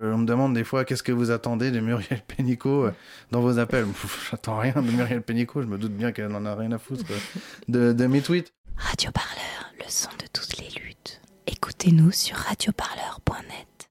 Euh, 0.00 0.12
on 0.12 0.18
me 0.18 0.26
demande 0.26 0.54
des 0.54 0.62
fois 0.62 0.84
qu'est-ce 0.84 1.02
que 1.02 1.10
vous 1.10 1.32
attendez 1.32 1.72
de 1.72 1.80
Muriel 1.80 2.22
Pénicaud 2.36 2.84
euh, 2.84 2.92
dans 3.32 3.40
vos 3.40 3.58
appels? 3.58 3.84
J'attends 4.30 4.58
rien 4.58 4.74
de 4.74 4.90
Muriel 4.92 5.22
Pénicaud, 5.22 5.62
je 5.62 5.66
me 5.66 5.76
doute 5.76 5.92
bien 5.92 6.12
qu'elle 6.12 6.28
n'en 6.28 6.44
a 6.44 6.54
rien 6.54 6.70
à 6.70 6.78
foutre 6.78 7.04
de, 7.66 7.92
de 7.92 8.06
mes 8.06 8.20
tweets. 8.20 8.52
Radio 8.76 9.10
Parleur, 9.10 9.72
le 9.76 9.84
son 9.88 10.10
de 10.10 10.26
toutes 10.32 10.56
les 10.58 10.68
luttes. 10.80 11.20
Écoutez-nous 11.48 12.12
sur 12.12 12.36
radioparleur.net. 12.36 13.90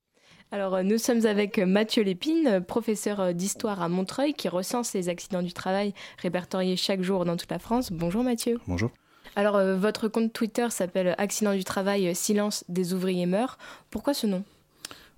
Alors, 0.53 0.75
euh, 0.75 0.83
nous 0.83 0.97
sommes 0.97 1.25
avec 1.25 1.57
Mathieu 1.57 2.03
Lépine, 2.03 2.63
professeur 2.65 3.33
d'histoire 3.33 3.81
à 3.81 3.89
Montreuil, 3.89 4.33
qui 4.33 4.47
recense 4.47 4.93
les 4.93 5.09
accidents 5.09 5.43
du 5.43 5.51
travail 5.51 5.93
répertoriés 6.21 6.77
chaque 6.77 7.01
jour 7.01 7.25
dans 7.25 7.35
toute 7.35 7.51
la 7.51 7.59
France. 7.59 7.91
Bonjour 7.91 8.23
Mathieu. 8.23 8.59
Bonjour. 8.65 8.91
Alors, 9.35 9.61
votre 9.75 10.07
compte 10.07 10.31
Twitter 10.31 10.67
s'appelle 10.69 11.15
Accident 11.17 11.53
du 11.53 11.65
travail, 11.65 12.15
silence 12.15 12.63
des 12.69 12.93
ouvriers 12.93 13.25
meurent. 13.25 13.57
Pourquoi 13.91 14.13
ce 14.13 14.25
nom? 14.25 14.45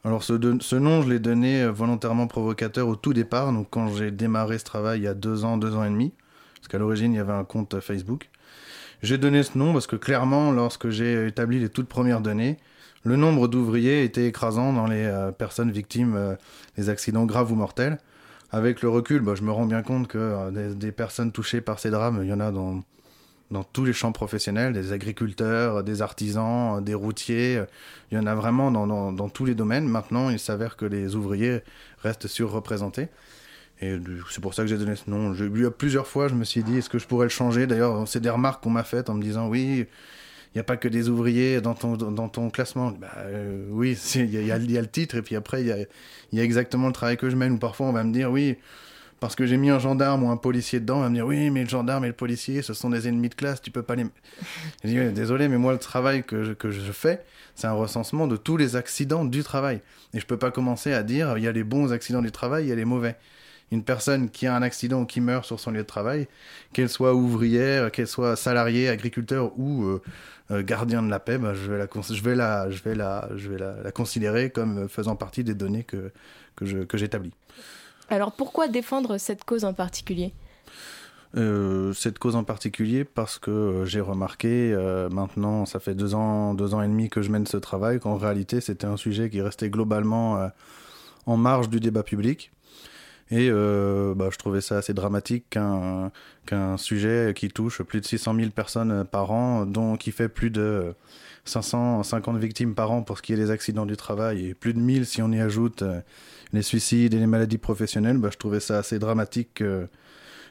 Alors 0.06 0.24
ce, 0.24 0.76
nom, 0.76 1.02
je 1.02 1.10
l'ai 1.10 1.20
donné 1.20 1.64
euh, 1.64 1.72
volontairement 1.72 2.28
provocateur 2.28 2.88
au 2.88 2.96
tout 2.96 3.14
départ, 3.14 3.52
donc 3.52 3.68
quand 3.70 3.90
j'ai 3.90 4.12
démarré 4.12 4.58
ce 4.58 4.64
travail 4.64 5.02
il 5.02 5.04
y 5.04 5.08
a 5.08 5.14
deux 5.14 5.44
ans, 5.44 5.58
deux 5.58 5.76
ans 5.76 5.84
et 5.84 5.90
demi, 5.90 6.14
parce 6.56 6.70
qu'à 6.70 6.78
l'origine 6.78 7.12
il 7.14 7.18
y 7.18 7.20
avait 7.20 7.34
un 7.34 7.44
compte 7.44 7.74
euh, 7.74 7.82
Facebook. 7.82 8.30
J'ai 9.04 9.18
donné 9.18 9.44
ce 9.44 9.58
nom 9.58 9.74
parce 9.74 9.88
que 9.88 9.98
clairement, 9.98 10.52
lorsque 10.52 10.90
j'ai 10.90 11.28
établi 11.28 11.60
les 11.60 11.70
toutes 11.70 11.90
premières 11.90 12.22
données, 12.22 12.58
le 13.04 13.18
nombre 13.18 13.48
d'ouvriers 13.48 14.04
était 14.04 14.26
écrasant 14.26 14.72
dans 14.74 14.88
les 14.88 15.06
euh, 15.06 15.32
personnes 15.32 15.72
victimes 15.72 16.38
des 16.78 16.90
accidents 16.90 17.26
graves 17.26 17.52
ou 17.52 17.56
mortels. 17.56 17.98
Avec 18.52 18.82
le 18.82 18.90
recul, 18.90 19.22
bah, 19.22 19.36
je 19.36 19.44
me 19.44 19.52
rends 19.52 19.66
bien 19.66 19.84
compte 19.84 20.08
que 20.08 20.50
des, 20.52 20.76
des, 20.76 20.92
personnes 20.92 21.32
touchées 21.32 21.62
par 21.62 21.80
ces 21.80 21.92
drames, 21.92 22.20
il 22.24 22.30
y 22.30 22.34
en 22.34 22.40
a 22.40 22.52
dans 22.52 22.82
dans 23.52 23.64
tous 23.64 23.84
les 23.84 23.94
champs 23.94 24.12
professionnels, 24.12 24.74
des 24.74 24.94
agriculteurs, 24.94 25.84
des 25.84 26.02
artisans, 26.02 26.84
des 26.84 26.94
routiers. 26.94 27.64
Il 28.12 28.18
y 28.18 28.22
en 28.22 28.28
a 28.28 28.36
vraiment 28.36 28.72
dans, 28.72 29.30
tous 29.30 29.46
les 29.46 29.56
domaines. 29.56 29.88
Maintenant, 29.88 30.30
il 30.30 30.40
s'avère 30.40 30.78
que 30.78 30.86
les 30.86 31.16
ouvriers 31.16 31.62
restent 32.04 32.28
surreprésentés. 32.28 33.08
Et 33.82 33.98
c'est 34.30 34.42
pour 34.42 34.54
ça 34.54 34.64
que 34.64 34.68
j'ai 34.68 34.78
donné 34.78 34.96
ce 34.96 35.10
nom. 35.10 35.34
J'ai 35.34 35.48
lu 35.48 35.70
plusieurs 35.72 36.06
fois, 36.06 36.28
je 36.28 36.36
me 36.36 36.44
suis 36.44 36.64
dit, 36.64 36.78
est-ce 36.78 36.90
que 36.90 37.00
je 37.00 37.08
pourrais 37.08 37.26
le 37.26 37.30
changer? 37.30 37.66
D'ailleurs, 37.66 38.08
c'est 38.08 38.20
des 38.20 38.30
remarques 38.30 38.62
qu'on 38.62 38.70
m'a 38.70 38.84
faites 38.84 39.10
en 39.10 39.14
me 39.16 39.24
disant, 39.24 39.48
oui, 39.48 39.88
il 40.54 40.58
n'y 40.58 40.62
a 40.62 40.64
pas 40.64 40.78
que 40.78 40.88
des 40.88 41.10
ouvriers 41.10 41.62
dans 41.62 41.76
ton, 41.76 41.96
dans 41.96 42.28
ton 42.28 42.50
classement. 42.50 42.92
Bah, 42.92 43.08
euh, 43.18 43.68
oui, 43.70 43.98
il 44.16 44.34
y, 44.34 44.38
y, 44.38 44.46
y, 44.46 44.52
a 44.52 44.82
le 44.82 44.88
titre, 44.88 45.16
et 45.16 45.22
puis 45.22 45.36
après, 45.36 45.62
il 45.62 45.68
y 45.68 45.72
a, 45.72 45.78
y 46.34 46.40
a 46.40 46.44
exactement 46.44 46.88
le 46.88 46.94
travail 46.94 47.18
que 47.18 47.30
je 47.30 47.36
mène. 47.36 47.54
Ou 47.54 47.58
parfois, 47.58 47.88
on 47.88 47.94
va 47.94 48.04
me 48.04 48.12
dire, 48.12 48.30
oui, 48.30 48.58
parce 49.20 49.36
que 49.36 49.46
j'ai 49.46 49.58
mis 49.58 49.70
un 49.70 49.80
gendarme 49.80 50.24
ou 50.24 50.30
un 50.30 50.38
policier 50.38 50.80
dedans, 50.80 50.98
on 50.98 51.02
va 51.02 51.10
me 51.10 51.16
dire 51.16 51.26
oui, 51.26 51.50
mais 51.50 51.64
le 51.64 51.70
gendarme 51.70 52.06
et 52.06 52.08
le 52.08 52.14
policier, 52.14 52.62
ce 52.62 52.74
sont 52.74 52.90
des 52.90 53.08
ennemis 53.08 53.30
de 53.30 53.36
classe, 53.36 53.62
tu 53.62 53.72
peux 53.72 53.84
pas 53.84 53.96
les. 53.96 54.06
Je 54.84 54.90
dis 54.90 55.14
désolé, 55.14 55.48
mais 55.48 55.58
moi 55.58 55.74
le 55.74 55.80
travail 55.80 56.24
que 56.24 56.44
je, 56.44 56.54
que 56.54 56.72
je 56.72 56.92
fais, 56.92 57.24
c'est 57.56 57.68
un 57.68 57.74
recensement 57.74 58.28
de 58.28 58.38
tous 58.38 58.58
les 58.58 58.76
accidents 58.76 59.26
du 59.26 59.44
travail. 59.44 59.82
Et 60.14 60.20
je 60.20 60.26
peux 60.26 60.38
pas 60.38 60.52
commencer 60.52 60.94
à 60.94 61.04
dire 61.04 61.38
il 61.38 61.44
y 61.44 61.48
a 61.48 61.52
les 61.52 61.64
bons 61.64 61.92
accidents 61.92 62.22
du 62.22 62.32
travail, 62.32 62.66
il 62.66 62.70
y 62.70 62.72
a 62.72 62.76
les 62.76 62.86
mauvais. 62.86 63.16
Une 63.72 63.84
personne 63.84 64.30
qui 64.30 64.48
a 64.48 64.56
un 64.56 64.64
accident 64.64 65.02
ou 65.02 65.06
qui 65.06 65.22
meurt 65.22 65.46
sur 65.46 65.60
son 65.60 65.72
lieu 65.72 65.82
de 65.82 65.84
travail, 65.84 66.28
qu'elle 66.74 66.90
soit 66.90 67.14
ouvrière, 67.14 67.92
qu'elle 67.92 68.08
soit 68.08 68.36
salariée, 68.36 68.90
agriculteur 68.90 69.52
ou 69.60 69.84
euh, 69.84 70.02
euh, 70.50 70.64
gardien 70.64 71.04
de 71.04 71.10
la 71.10 71.20
paix, 71.20 71.38
bah, 71.38 71.54
je 71.54 71.72
vais, 71.72 71.78
la, 71.78 71.88
je 71.92 72.24
vais, 72.24 72.36
la, 72.36 72.72
je 72.72 72.82
vais, 72.82 72.96
la, 72.96 73.30
je 73.36 73.50
vais 73.50 73.60
la, 73.60 73.92
considérer 73.92 74.50
comme 74.50 74.90
faisant 74.90 75.16
partie 75.16 75.44
des 75.44 75.54
données 75.54 75.84
que, 75.84 76.12
que 76.56 76.98
j'établis. 76.98 77.34
Alors 78.10 78.32
pourquoi 78.32 78.68
défendre 78.68 79.18
cette 79.18 79.44
cause 79.44 79.66
en 79.66 79.74
particulier? 79.74 80.34
Euh, 81.38 81.94
cette 81.94 82.18
cause 82.18 82.36
en 82.36 82.44
particulier 82.44 83.04
parce 83.04 83.38
que 83.38 83.52
euh, 83.52 83.86
j'ai 83.86 84.02
remarqué 84.02 84.74
euh, 84.74 85.10
maintenant, 85.10 85.68
ça 85.68 85.80
fait 85.80 85.94
deux 85.94 86.16
ans, 86.16 86.56
deux 86.56 86.74
ans 86.74 86.82
et 86.82 86.88
demi 86.88 87.08
que 87.10 87.22
je 87.22 87.30
mène 87.30 87.46
ce 87.46 87.58
travail, 87.58 88.00
qu'en 88.00 88.16
réalité 88.16 88.62
c'était 88.62 88.88
un 88.88 88.98
sujet 88.98 89.30
qui 89.30 89.42
restait 89.42 89.70
globalement 89.70 90.50
en 91.28 91.38
marge 91.38 91.70
du 91.70 91.80
débat 91.80 92.02
public. 92.02 92.52
Et 93.32 93.50
euh, 93.52 94.16
bah, 94.16 94.30
je 94.32 94.38
trouvais 94.38 94.62
ça 94.62 94.78
assez 94.78 94.94
dramatique 94.94 95.46
qu'un 95.52 96.12
qu'un 96.46 96.78
sujet 96.78 97.34
qui 97.36 97.50
touche 97.50 97.84
plus 97.84 98.02
de 98.02 98.06
600 98.06 98.36
000 98.36 98.50
personnes 98.50 99.06
par 99.06 99.32
an, 99.32 99.66
dont 99.66 99.98
qui 99.98 100.12
fait 100.12 100.30
plus 100.30 100.50
de 100.50 100.96
550 101.46 102.38
victimes 102.38 102.74
par 102.76 102.92
an 102.92 103.04
pour 103.04 103.18
ce 103.18 103.24
qui 103.24 103.34
est 103.34 103.38
des 103.38 103.52
accidents 103.52 103.86
du 103.86 103.98
travail 103.98 104.48
et 104.48 104.54
plus 104.54 104.74
de 104.74 104.80
1000 104.80 105.06
si 105.06 105.22
on 105.22 105.32
y 105.32 105.40
ajoute 105.40 105.84
les 106.54 106.62
suicides 106.62 107.14
et 107.14 107.20
les 107.20 107.28
maladies 107.28 107.58
professionnelles, 107.58 108.18
bah, 108.18 108.30
je 108.32 108.38
trouvais 108.38 108.60
ça 108.60 108.80
assez 108.80 109.00
dramatique 109.00 109.56
que, 109.56 109.88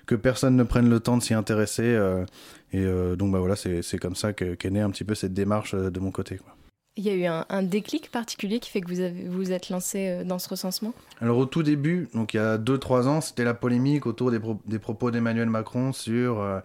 que 0.06 0.14
personne 0.14 0.56
ne 0.56 0.62
prenne 0.62 0.88
le 0.88 1.00
temps 1.00 1.16
de 1.16 1.22
s'y 1.22 1.34
intéresser. 1.34 1.84
Euh, 1.84 2.24
et 2.72 2.84
euh, 2.84 3.16
donc 3.16 3.32
bah, 3.32 3.38
voilà, 3.38 3.56
c'est 3.56 3.98
comme 3.98 4.14
ça 4.14 4.32
qu'est 4.32 4.56
qu 4.56 4.70
née 4.70 4.80
un 4.80 4.90
petit 4.90 5.04
peu 5.04 5.14
cette 5.14 5.34
démarche 5.34 5.74
euh, 5.74 5.90
de 5.90 6.00
mon 6.00 6.10
côté. 6.10 6.36
Quoi. 6.36 6.57
Il 6.98 7.04
y 7.04 7.10
a 7.10 7.14
eu 7.14 7.24
un, 7.24 7.62
déclic 7.62 8.10
particulier 8.10 8.58
qui 8.58 8.70
fait 8.70 8.80
que 8.80 8.88
vous 8.88 9.00
avez, 9.00 9.28
vous 9.28 9.52
êtes 9.52 9.70
lancé 9.70 10.24
dans 10.24 10.40
ce 10.40 10.48
recensement? 10.48 10.92
Alors 11.20 11.38
au 11.38 11.46
tout 11.46 11.62
début, 11.62 12.08
donc 12.12 12.34
il 12.34 12.38
y 12.38 12.40
a 12.40 12.58
2-3 12.58 13.06
ans, 13.06 13.20
c'était 13.20 13.44
la 13.44 13.54
polémique 13.54 14.04
autour 14.04 14.32
des, 14.32 14.40
pro 14.40 14.60
des 14.66 14.80
propos 14.80 15.12
d'Emmanuel 15.12 15.48
Macron 15.48 15.92
sur 15.92 16.40
euh, 16.40 16.58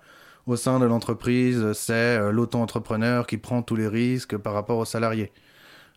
au 0.45 0.55
sein 0.55 0.79
de 0.79 0.85
l'entreprise, 0.85 1.72
c'est 1.73 1.93
euh, 1.93 2.31
l'auto-entrepreneur 2.31 3.27
qui 3.27 3.38
prend 3.38 3.61
tous 3.61 3.75
les 3.75 3.88
risques 3.88 4.35
par 4.35 4.53
rapport 4.53 4.77
aux 4.77 4.85
salariés 4.85 5.31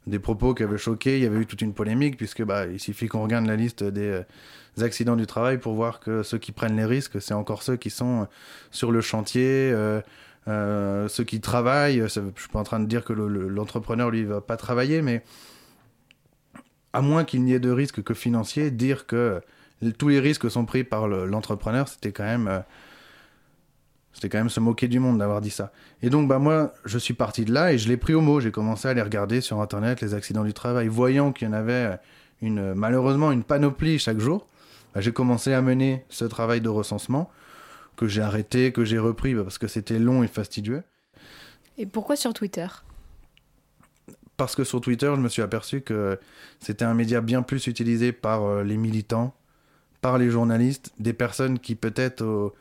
des 0.06 0.20
propos 0.20 0.54
qui 0.54 0.62
avaient 0.62 0.78
choqué. 0.78 1.16
Il 1.16 1.22
y 1.24 1.26
avait 1.26 1.38
eu 1.38 1.46
toute 1.46 1.62
une 1.62 1.74
polémique, 1.74 2.16
puisque 2.16 2.44
bah, 2.44 2.66
il 2.66 2.78
suffit 2.78 3.08
qu'on 3.08 3.22
regarde 3.22 3.46
la 3.46 3.56
liste 3.56 3.82
des, 3.82 4.22
euh, 4.22 4.84
accidents 4.84 5.16
du 5.16 5.26
travail 5.26 5.58
pour 5.58 5.74
voir 5.74 5.98
que 5.98 6.22
ceux 6.22 6.38
qui 6.38 6.52
prennent 6.52 6.76
les 6.76 6.84
risques, 6.84 7.20
c'est 7.20 7.34
encore 7.34 7.62
ceux 7.62 7.76
qui 7.76 7.90
sont 7.90 8.22
euh, 8.22 8.24
sur 8.70 8.92
le 8.92 9.00
chantier, 9.00 9.74
euh, 10.48 10.96
euh, 11.06 11.08
ceux 11.08 11.24
qui 11.24 11.40
travaillent. 11.40 12.08
Ça, 12.10 12.22
je 12.34 12.40
suis 12.40 12.50
pas 12.50 12.58
en 12.58 12.64
train 12.64 12.80
de 12.80 12.86
dire 12.86 13.04
que 13.04 13.12
l'entrepreneur, 13.12 14.10
le, 14.10 14.18
lui, 14.18 14.24
va 14.24 14.40
pas 14.40 14.56
travailler, 14.56 15.02
mais 15.02 15.22
à 16.92 17.00
moins 17.00 17.24
qu'il 17.24 17.42
n'y 17.44 17.52
ait 17.52 17.60
de 17.60 17.70
risques 17.70 18.02
que 18.02 18.14
financiers, 18.14 18.70
dire 18.70 19.06
que 19.06 19.40
tous 19.98 20.08
les 20.08 20.20
risques 20.20 20.50
sont 20.50 20.64
pris 20.64 20.84
par 20.84 21.08
l'entrepreneur, 21.08 21.84
le, 21.84 21.90
c'était 21.90 22.12
quand 22.12 22.24
même 22.24 22.48
euh, 22.48 22.60
c'était 24.12 24.30
quand 24.30 24.38
même 24.38 24.48
se 24.48 24.60
moquer 24.60 24.88
du 24.88 24.98
monde 24.98 25.18
d'avoir 25.18 25.42
dit 25.42 25.50
ça. 25.50 25.72
Et 26.00 26.08
donc, 26.08 26.26
bah, 26.26 26.38
moi, 26.38 26.72
je 26.86 26.96
suis 26.96 27.12
parti 27.12 27.44
de 27.44 27.52
là 27.52 27.74
et 27.74 27.78
je 27.78 27.86
l'ai 27.86 27.98
pris 27.98 28.14
au 28.14 28.22
mot. 28.22 28.40
J'ai 28.40 28.50
commencé 28.50 28.88
à 28.88 28.92
aller 28.92 29.02
regarder 29.02 29.42
sur 29.42 29.60
Internet 29.60 30.00
les 30.00 30.14
accidents 30.14 30.44
du 30.44 30.54
travail, 30.54 30.88
voyant 30.88 31.32
qu'il 31.32 31.48
y 31.48 31.50
en 31.50 31.52
avait 31.52 31.98
une, 32.40 32.72
malheureusement 32.72 33.30
une 33.30 33.42
panoplie 33.44 33.98
chaque 33.98 34.18
jour. 34.18 34.48
Bah, 34.94 35.02
j'ai 35.02 35.12
commencé 35.12 35.52
à 35.52 35.60
mener 35.60 36.06
ce 36.08 36.24
travail 36.24 36.62
de 36.62 36.70
recensement 36.70 37.30
que 37.96 38.06
j'ai 38.06 38.22
arrêté, 38.22 38.72
que 38.72 38.84
j'ai 38.84 38.98
repris 38.98 39.34
bah, 39.34 39.42
parce 39.42 39.58
que 39.58 39.66
c'était 39.66 39.98
long 39.98 40.22
et 40.22 40.28
fastidieux. 40.28 40.82
Et 41.78 41.86
pourquoi 41.86 42.16
sur 42.16 42.32
Twitter? 42.32 42.66
Parce 44.36 44.54
que 44.54 44.64
sur 44.64 44.80
Twitter, 44.80 45.12
je 45.14 45.20
me 45.20 45.28
suis 45.28 45.42
aperçu 45.42 45.80
que 45.80 46.18
c'était 46.60 46.84
un 46.84 46.94
média 46.94 47.20
bien 47.20 47.42
plus 47.42 47.66
utilisé 47.66 48.12
par 48.12 48.44
euh, 48.44 48.62
les 48.62 48.76
militants, 48.76 49.34
par 50.00 50.18
les 50.18 50.30
journalistes, 50.30 50.92
des 50.98 51.12
personnes 51.12 51.58
qui 51.58 51.74
peut-être... 51.74 52.52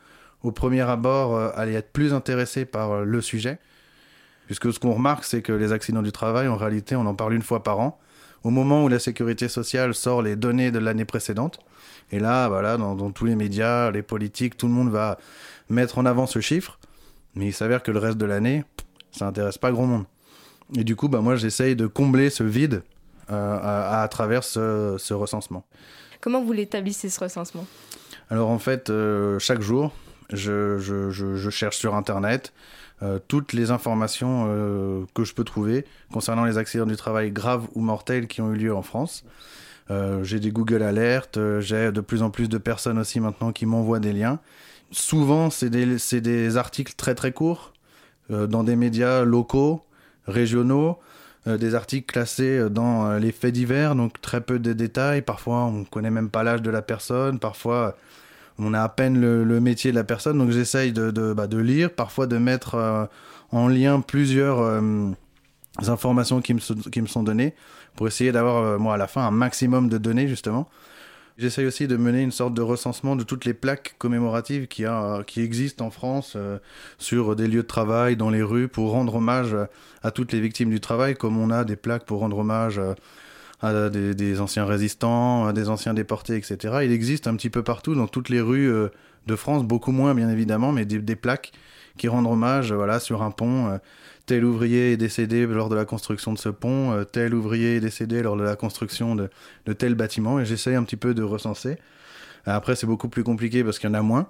Au 0.42 0.52
premier 0.52 0.82
abord, 0.82 1.34
euh, 1.34 1.50
allaient 1.56 1.74
être 1.74 1.92
plus 1.92 2.14
intéressés 2.14 2.64
par 2.64 2.92
euh, 2.92 3.04
le 3.04 3.20
sujet. 3.20 3.58
Puisque 4.46 4.72
ce 4.72 4.78
qu'on 4.78 4.92
remarque, 4.92 5.24
c'est 5.24 5.42
que 5.42 5.52
les 5.52 5.72
accidents 5.72 6.02
du 6.02 6.12
travail, 6.12 6.46
en 6.46 6.56
réalité, 6.56 6.94
on 6.94 7.04
en 7.06 7.16
parle 7.16 7.34
une 7.34 7.42
fois 7.42 7.64
par 7.64 7.80
an, 7.80 7.98
au 8.46 8.50
moment 8.50 8.84
où 8.84 8.88
la 8.88 9.00
sécurité 9.00 9.48
sociale 9.48 9.92
sort 9.92 10.22
les 10.22 10.36
données 10.36 10.70
de 10.70 10.78
l'année 10.78 11.04
précédente. 11.04 11.58
Et 12.12 12.20
là, 12.20 12.46
voilà, 12.46 12.76
dans, 12.76 12.94
dans, 12.94 13.10
tous 13.10 13.24
les 13.24 13.34
médias, 13.34 13.90
les 13.90 14.02
politiques, 14.02 14.56
tout 14.56 14.68
le 14.68 14.72
monde 14.72 14.88
va 14.88 15.18
mettre 15.68 15.98
en 15.98 16.06
avant 16.06 16.28
ce 16.28 16.38
chiffre. 16.38 16.78
Mais 17.34 17.46
il 17.46 17.52
s'avère 17.52 17.82
que 17.82 17.90
le 17.90 17.98
reste 17.98 18.18
de 18.18 18.24
l'année, 18.24 18.62
ça 19.10 19.24
n'intéresse 19.24 19.58
pas 19.58 19.72
grand 19.72 19.86
monde. 19.86 20.04
Et 20.76 20.84
du 20.84 20.94
coup, 20.94 21.08
bah, 21.08 21.22
moi, 21.22 21.34
j'essaye 21.34 21.74
de 21.74 21.88
combler 21.88 22.30
ce 22.30 22.44
vide 22.44 22.84
euh, 23.32 23.58
à, 23.60 24.02
à, 24.02 24.06
travers 24.06 24.44
ce, 24.44 24.94
ce, 24.96 25.12
recensement. 25.12 25.64
Comment 26.20 26.44
vous 26.44 26.52
l'établissez, 26.52 27.08
ce 27.08 27.18
recensement? 27.18 27.66
Alors, 28.30 28.48
en 28.50 28.60
fait, 28.60 28.90
euh, 28.90 29.40
chaque 29.40 29.60
jour, 29.60 29.92
je, 30.32 31.48
cherche 31.50 31.76
sur 31.76 31.94
Internet 31.94 32.52
euh, 33.02 33.18
toutes 33.28 33.52
les 33.52 33.70
informations 33.70 34.46
euh, 34.48 35.04
que 35.14 35.24
je 35.24 35.34
peux 35.34 35.44
trouver 35.44 35.84
concernant 36.10 36.46
les 36.46 36.56
accidents 36.56 36.86
du 36.86 36.96
travail 36.96 37.30
graves 37.30 37.68
ou 37.74 37.82
mortels 37.82 38.26
qui 38.26 38.40
ont 38.40 38.52
eu 38.52 38.56
lieu 38.56 38.74
en 38.74 38.82
France. 38.82 39.24
Euh, 39.90 40.24
j'ai 40.24 40.40
des 40.40 40.50
Google 40.50 40.82
Alerts, 40.82 41.28
j'ai 41.60 41.92
de 41.92 42.00
plus 42.00 42.22
en 42.22 42.30
plus 42.30 42.48
de 42.48 42.58
personnes 42.58 42.98
aussi 42.98 43.20
maintenant 43.20 43.52
qui 43.52 43.66
m'envoient 43.66 44.00
des 44.00 44.12
liens. 44.12 44.40
Souvent, 44.92 45.50
c'est 45.50 45.68
des, 45.68 45.96
des, 46.20 46.56
articles 46.56 46.94
très 46.96 47.14
très 47.14 47.32
courts 47.32 47.72
dans 48.30 48.64
des 48.64 48.76
médias 48.76 49.24
locaux, 49.24 49.84
régionaux, 50.26 50.98
des 51.46 51.74
articles 51.76 52.12
classés 52.12 52.68
dans 52.70 53.16
les 53.18 53.30
faits 53.30 53.52
divers, 53.52 53.94
donc 53.94 54.20
très 54.20 54.40
peu 54.40 54.58
de 54.58 54.72
détails. 54.72 55.22
Parfois, 55.22 55.66
on 55.66 55.72
ne 55.72 55.84
connaît 55.84 56.10
même 56.10 56.30
pas 56.30 56.42
l'âge 56.42 56.62
de 56.62 56.70
la 56.70 56.82
personne. 56.82 57.38
Parfois, 57.38 57.96
on 58.58 58.74
a 58.74 58.82
à 58.82 58.88
peine 58.88 59.20
le, 59.20 59.60
métier 59.60 59.90
de 59.90 59.96
la 59.96 60.04
personne, 60.04 60.38
donc 60.38 60.50
j'essaye 60.50 60.92
de, 60.92 61.10
de, 61.10 61.32
bah, 61.32 61.46
de, 61.46 61.58
lire, 61.58 61.90
parfois 61.92 62.26
de 62.26 62.38
mettre 62.38 62.74
euh, 62.74 63.06
en 63.52 63.68
lien 63.68 64.00
plusieurs 64.00 64.60
euh, 64.60 65.10
informations 65.86 66.40
qui 66.40 66.54
me, 66.54 66.90
qui 66.90 67.02
me 67.02 67.06
sont 67.06 67.22
données 67.22 67.54
pour 67.94 68.08
essayer 68.08 68.32
d'avoir, 68.32 68.62
euh, 68.62 68.78
moi, 68.78 68.94
à 68.94 68.96
la 68.96 69.06
fin, 69.06 69.22
un 69.22 69.30
maximum 69.30 69.88
de 69.88 69.98
données, 69.98 70.28
justement. 70.28 70.68
J'essaye 71.38 71.66
aussi 71.66 71.86
de 71.86 71.98
mener 71.98 72.22
une 72.22 72.32
sorte 72.32 72.54
de 72.54 72.62
recensement 72.62 73.14
de 73.14 73.22
toutes 73.22 73.44
les 73.44 73.52
plaques 73.52 73.94
commémoratives 73.98 74.68
qui, 74.68 74.86
a, 74.86 75.22
qui 75.22 75.42
existent 75.42 75.84
en 75.84 75.90
France 75.90 76.34
sur 76.96 77.36
des 77.36 77.46
lieux 77.46 77.62
de 77.62 77.66
travail, 77.66 78.16
dans 78.16 78.30
les 78.30 78.42
rues, 78.42 78.68
pour 78.68 78.92
rendre 78.92 79.16
hommage 79.16 79.54
à 80.02 80.10
toutes 80.10 80.32
les 80.32 80.40
victimes 80.40 80.70
du 80.70 80.80
travail, 80.80 81.14
comme 81.14 81.36
on 81.36 81.50
a 81.50 81.64
des 81.64 81.76
plaques 81.76 82.06
pour 82.06 82.20
rendre 82.20 82.38
hommage 82.38 82.80
à 83.60 83.88
des, 83.88 84.40
anciens 84.40 84.64
résistants, 84.64 85.46
à 85.46 85.52
des 85.52 85.68
anciens 85.68 85.94
déportés, 85.94 86.36
etc. 86.36 86.78
Il 86.84 86.92
existe 86.92 87.26
un 87.26 87.36
petit 87.36 87.50
peu 87.50 87.62
partout 87.62 87.94
dans 87.94 88.06
toutes 88.06 88.28
les 88.28 88.40
rues 88.40 88.70
euh, 88.70 88.88
de 89.26 89.36
France, 89.36 89.64
beaucoup 89.64 89.92
moins 89.92 90.14
bien 90.14 90.28
évidemment, 90.28 90.72
mais 90.72 90.84
des, 90.84 91.16
plaques 91.16 91.52
qui 91.96 92.08
rendent 92.08 92.26
hommage, 92.26 92.72
voilà, 92.72 93.00
sur 93.00 93.22
un 93.22 93.30
pont. 93.30 93.68
Euh, 93.68 93.78
tel 94.26 94.44
ouvrier 94.44 94.92
est 94.92 94.96
décédé 94.96 95.46
lors 95.46 95.68
de 95.68 95.76
la 95.76 95.84
construction 95.84 96.32
de 96.32 96.38
ce 96.38 96.48
pont, 96.48 96.92
euh, 96.92 97.04
tel 97.04 97.34
ouvrier 97.34 97.76
est 97.76 97.80
décédé 97.80 98.22
lors 98.22 98.36
de 98.36 98.42
la 98.42 98.56
construction 98.56 99.14
de, 99.16 99.30
tel 99.72 99.94
bâtiment, 99.94 100.38
et 100.40 100.44
j'essaye 100.44 100.74
un 100.74 100.82
petit 100.82 100.96
peu 100.96 101.14
de 101.14 101.22
recenser. 101.22 101.78
Après, 102.44 102.76
c'est 102.76 102.86
beaucoup 102.86 103.08
plus 103.08 103.24
compliqué 103.24 103.64
parce 103.64 103.78
qu'il 103.78 103.88
y 103.88 103.92
en 103.92 103.94
a 103.94 104.02
moins. 104.02 104.28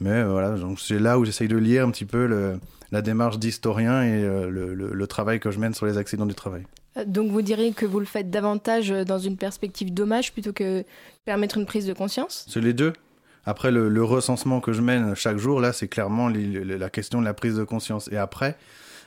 Mais 0.00 0.24
voilà, 0.24 0.56
c'est 0.78 0.98
là 0.98 1.18
où 1.18 1.24
j'essaye 1.24 1.48
de 1.48 1.56
lier 1.56 1.78
un 1.78 1.90
petit 1.90 2.06
peu 2.06 2.58
la 2.90 3.02
démarche 3.02 3.38
d'historien 3.38 4.02
et 4.02 4.22
le, 4.22 5.06
travail 5.06 5.38
que 5.38 5.50
je 5.50 5.58
mène 5.60 5.74
sur 5.74 5.84
les 5.84 5.98
accidents 5.98 6.26
du 6.26 6.34
travail. 6.34 6.64
Donc 7.06 7.30
vous 7.30 7.42
diriez 7.42 7.72
que 7.72 7.86
vous 7.86 8.00
le 8.00 8.06
faites 8.06 8.30
davantage 8.30 8.90
dans 8.90 9.18
une 9.18 9.36
perspective 9.36 9.92
dommage 9.92 10.32
plutôt 10.32 10.52
que 10.52 10.84
permettre 11.24 11.56
une 11.56 11.66
prise 11.66 11.86
de 11.86 11.92
conscience? 11.92 12.46
C'est 12.48 12.60
les 12.60 12.74
deux. 12.74 12.92
Après, 13.44 13.70
le, 13.72 14.04
recensement 14.04 14.60
que 14.60 14.72
je 14.72 14.82
mène 14.82 15.14
chaque 15.14 15.38
jour, 15.38 15.60
là, 15.60 15.72
c'est 15.72 15.88
clairement 15.88 16.28
la 16.28 16.90
question 16.90 17.20
de 17.20 17.24
la 17.24 17.34
prise 17.34 17.56
de 17.56 17.64
conscience. 17.64 18.08
Et 18.12 18.16
après, 18.16 18.56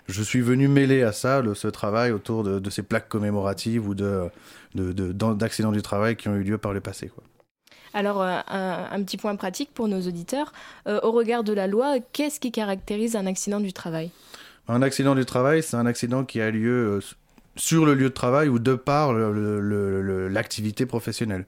je 0.07 0.21
suis 0.21 0.41
venu 0.41 0.67
mêler 0.67 1.03
à 1.03 1.13
ça 1.13 1.41
le, 1.41 1.55
ce 1.55 1.67
travail 1.67 2.11
autour 2.11 2.43
de, 2.43 2.69
ces 2.69 2.83
plaques 2.83 3.07
commémoratives 3.07 3.87
ou 3.87 3.95
d'accidents 3.95 5.71
de, 5.71 5.75
du 5.75 5.81
travail 5.81 6.15
qui 6.15 6.27
ont 6.27 6.35
eu 6.35 6.43
lieu 6.43 6.57
par 6.57 6.73
le 6.73 6.81
passé. 6.81 7.07
Quoi. 7.07 7.23
Alors, 7.93 8.21
euh, 8.21 8.41
un, 8.45 9.03
petit 9.03 9.15
point 9.15 9.37
pratique 9.37 9.73
pour 9.73 9.87
nos 9.87 10.01
auditeurs. 10.01 10.51
Euh, 10.85 10.99
au 11.01 11.13
regard 11.13 11.45
de 11.45 11.53
la 11.53 11.65
loi, 11.65 11.95
qu'est-ce 12.11 12.41
qui 12.41 12.51
caractérise 12.51 13.15
un 13.15 13.25
accident 13.25 13.61
du 13.61 13.71
travail? 13.71 14.11
Un 14.67 14.81
accident 14.81 15.15
du 15.15 15.23
travail, 15.23 15.63
c'est 15.63 15.77
un 15.77 15.85
accident 15.85 16.25
qui 16.25 16.41
a 16.41 16.51
lieu 16.51 16.97
euh, 16.97 16.99
sur 17.55 17.85
le 17.85 17.93
lieu 17.93 18.09
de 18.09 18.13
travail 18.13 18.49
ou 18.49 18.59
de 18.59 18.75
par 18.75 19.13
l'activité 19.13 20.85
professionnelle. 20.85 21.45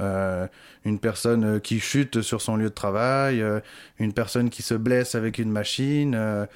Euh, 0.00 0.46
une 0.84 0.98
personne 0.98 1.60
qui 1.60 1.78
chute 1.80 2.22
sur 2.22 2.40
son 2.40 2.56
lieu 2.56 2.70
de 2.70 2.74
travail, 2.74 3.42
euh, 3.42 3.60
une 3.98 4.14
personne 4.14 4.48
qui 4.48 4.62
se 4.62 4.74
blesse 4.74 5.14
avec 5.14 5.38
une 5.38 5.50
machine. 5.50 6.46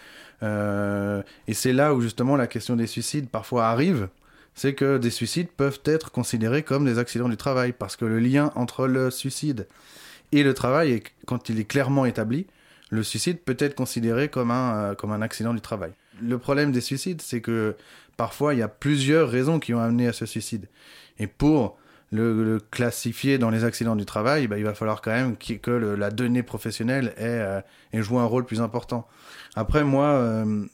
Euh, 0.43 1.23
et 1.47 1.55
c'est 1.55 1.73
là 1.73 1.95
où 1.95 2.01
justement 2.01 2.37
la 2.37 2.47
question 2.47 2.77
des 2.77 2.87
suicides 2.87 3.29
parfois 3.29 3.67
arrive. 3.67 4.09
C'est 4.55 4.75
que 4.75 4.99
des 4.99 5.11
suicides 5.11 5.49
peuvent 5.49 5.81
être 5.85 6.13
considérés 6.13 6.63
comme 6.63 6.85
des 6.85 6.99
accidents 6.99 7.29
du 7.29 7.37
travail 7.37 7.73
parce 7.73 7.97
que 7.97 8.05
le 8.05 8.21
lien 8.21 8.53
entre 8.55 8.87
le 8.87 9.11
suicide 9.11 9.67
et 10.33 10.43
le 10.43 10.55
travail, 10.55 11.03
quand 11.27 11.49
il 11.49 11.59
est 11.59 11.65
clairement 11.65 12.07
établi, 12.07 12.47
le 12.95 13.03
suicide 13.03 13.41
peut 13.41 13.57
être 13.59 13.75
considéré 13.75 14.29
comme 14.29 14.51
un, 14.51 14.95
comme 14.95 15.13
un 15.13 15.23
accident 15.23 15.53
du 15.53 15.61
travail. 15.61 15.93
Le 16.23 16.39
problème 16.39 16.73
des 16.73 16.81
suicides, 16.81 17.21
c'est 17.21 17.41
que 17.41 17.77
parfois 18.17 18.55
il 18.55 18.61
y 18.61 18.63
a 18.63 18.69
plusieurs 18.69 19.29
raisons 19.29 19.59
qui 19.59 19.75
ont 19.75 19.81
amené 19.81 20.07
à 20.07 20.13
ce 20.13 20.27
suicide. 20.27 20.69
Et 21.19 21.27
pour 21.27 21.77
le, 22.13 22.61
classifier 22.71 23.39
dans 23.39 23.51
les 23.51 23.65
accidents 23.65 23.97
du 23.97 24.05
travail, 24.05 24.47
bah, 24.47 24.59
il 24.59 24.65
va 24.65 24.75
falloir 24.75 25.03
quand 25.03 25.11
même 25.11 25.37
que 25.37 25.71
la 25.71 26.11
donnée 26.11 26.43
professionnelle 26.43 27.13
ait, 27.17 27.25
euh, 27.25 27.61
joué 27.95 28.19
un 28.19 28.25
rôle 28.25 28.45
plus 28.45 28.61
important. 28.61 29.07
Après, 29.57 29.85
moi, 29.85 30.07
euh, 30.07 30.45
euh, 30.45 30.67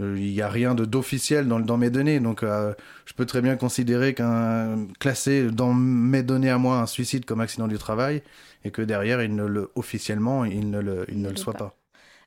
il 0.00 0.32
n'y 0.32 0.42
a 0.42 0.48
rien 0.48 0.74
de 0.74 0.84
d'officiel 0.84 1.46
dans, 1.46 1.60
dans, 1.60 1.76
mes 1.76 1.90
données, 1.90 2.20
donc 2.20 2.42
je 2.42 3.14
peux 3.14 3.26
très 3.26 3.42
bien 3.42 3.56
considérer 3.56 4.14
qu'un 4.14 4.86
classé 4.98 5.50
dans 5.50 5.72
mes 5.74 6.22
données 6.22 6.50
à 6.50 6.58
moi 6.58 6.78
un 6.78 6.86
suicide 6.86 7.24
comme 7.24 7.40
accident 7.40 7.68
du 7.68 7.78
travail 7.78 8.22
et 8.64 8.70
que 8.70 8.82
derrière, 8.82 9.22
il 9.22 9.34
ne 9.34 9.44
le, 9.44 9.70
officiellement, 9.74 10.44
il 10.44 10.70
ne 10.70 10.80
le, 10.80 11.04
il 11.08 11.20
ne 11.20 11.30
le 11.30 11.36
soit 11.36 11.54
pas. 11.54 11.74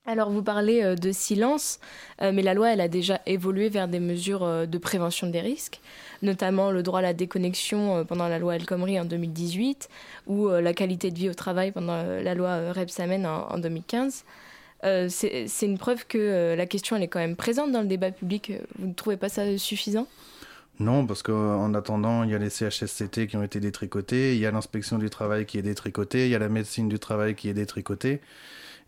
Alors 0.06 0.30
vous 0.30 0.44
parlez 0.44 0.84
euh, 0.84 0.96
de 0.96 1.14
silence, 1.14 1.80
euh, 2.22 2.34
mais 2.34 2.42
la 2.42 2.54
loi 2.54 2.74
elle 2.74 2.81
a 2.81 2.90
déjà 2.90 3.22
évolué 3.25 3.70
vers 3.70 3.88
des 3.88 4.02
mesures 4.02 4.44
euh, 4.44 4.66
de 4.66 4.78
prévention 4.78 5.28
des 5.28 5.40
risques, 5.40 5.80
notamment 6.22 6.72
le 6.72 6.84
droit 6.84 7.00
à 7.00 7.04
la 7.04 7.14
déconnexion 7.14 8.04
pendant 8.04 8.28
la 8.28 8.38
loi 8.38 8.58
El 8.58 8.66
Khomri 8.66 9.00
en 9.00 9.06
2018 9.06 9.88
ou 10.28 10.50
la 10.50 10.74
qualité 10.74 11.10
de 11.10 11.18
vie 11.18 11.30
au 11.30 11.34
travail 11.34 11.72
pendant 11.72 12.04
la 12.04 12.36
loi 12.36 12.74
Rebsamen 12.74 13.26
en, 13.26 13.48
en 13.50 13.58
2015. 13.58 14.26
C'est 15.09 15.47
une 15.62 15.77
preuve 15.77 16.06
que 16.06 16.56
la 16.56 16.65
question 16.65 16.95
elle 16.95 17.03
est 17.03 17.07
quand 17.07 17.19
même 17.19 17.35
présente 17.35 17.71
dans 17.71 17.81
le 17.81 17.88
débat 17.88 18.12
public. 18.12 18.51
Vous 18.80 18.88
ne 18.88 18.94
trouvez 18.94 19.18
pas 19.18 19.30
ça 19.30 19.57
suffisant? 19.57 20.07
Non, 20.80 21.06
parce 21.06 21.21
qu'en 21.21 21.74
attendant, 21.75 22.24
il 22.24 22.31
y 22.31 22.35
a 22.35 22.39
les 22.39 22.50
CHSCT 22.50 23.27
qui 23.27 23.38
ont 23.38 23.44
été 23.44 23.59
détricotés, 23.59 24.35
il 24.35 24.39
y 24.39 24.45
a 24.45 24.51
l'inspection 24.51 24.97
du 24.97 25.09
travail 25.09 25.45
qui 25.45 25.59
est 25.59 25.62
détricotée, 25.62 26.25
il 26.25 26.31
y 26.31 26.35
a 26.35 26.39
la 26.39 26.50
médecine 26.50 26.89
du 26.89 26.97
travail 26.97 27.35
qui 27.35 27.47
est 27.47 27.53
détricotée. 27.53 28.21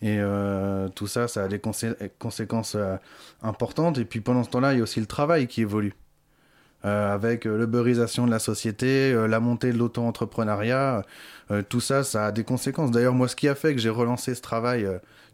Et 0.02 0.18
euh, 0.20 0.90
tout 0.90 1.08
ça, 1.08 1.28
ça 1.28 1.44
a 1.44 1.48
des 1.48 1.60
conséquences 1.60 2.76
euh, 2.76 2.98
importantes. 3.42 3.98
Et 3.98 4.06
puis 4.06 4.20
pendant 4.20 4.44
ce 4.44 4.50
temps-là, 4.50 4.74
il 4.74 4.78
y 4.78 4.80
a 4.80 4.84
aussi 4.84 5.00
le 5.00 5.06
travail 5.06 5.48
qui 5.48 5.62
évolue. 5.62 5.94
Euh, 6.86 7.14
avec 7.14 7.46
l'ubérisation 7.46 8.26
de 8.26 8.32
la 8.32 8.40
société, 8.40 9.12
la 9.28 9.40
montée 9.40 9.72
de 9.72 9.78
l'auto-entrepreneuriat, 9.78 11.04
tout 11.70 11.82
ça, 11.82 12.04
ça 12.04 12.28
a 12.28 12.32
des 12.32 12.44
conséquences. 12.44 12.92
D'ailleurs, 12.92 13.14
moi, 13.14 13.28
ce 13.28 13.36
qui 13.36 13.48
a 13.48 13.56
fait 13.56 13.74
que 13.74 13.82
j'ai 13.82 13.90
relancé 13.90 14.36
ce 14.36 14.42
travail 14.42 14.88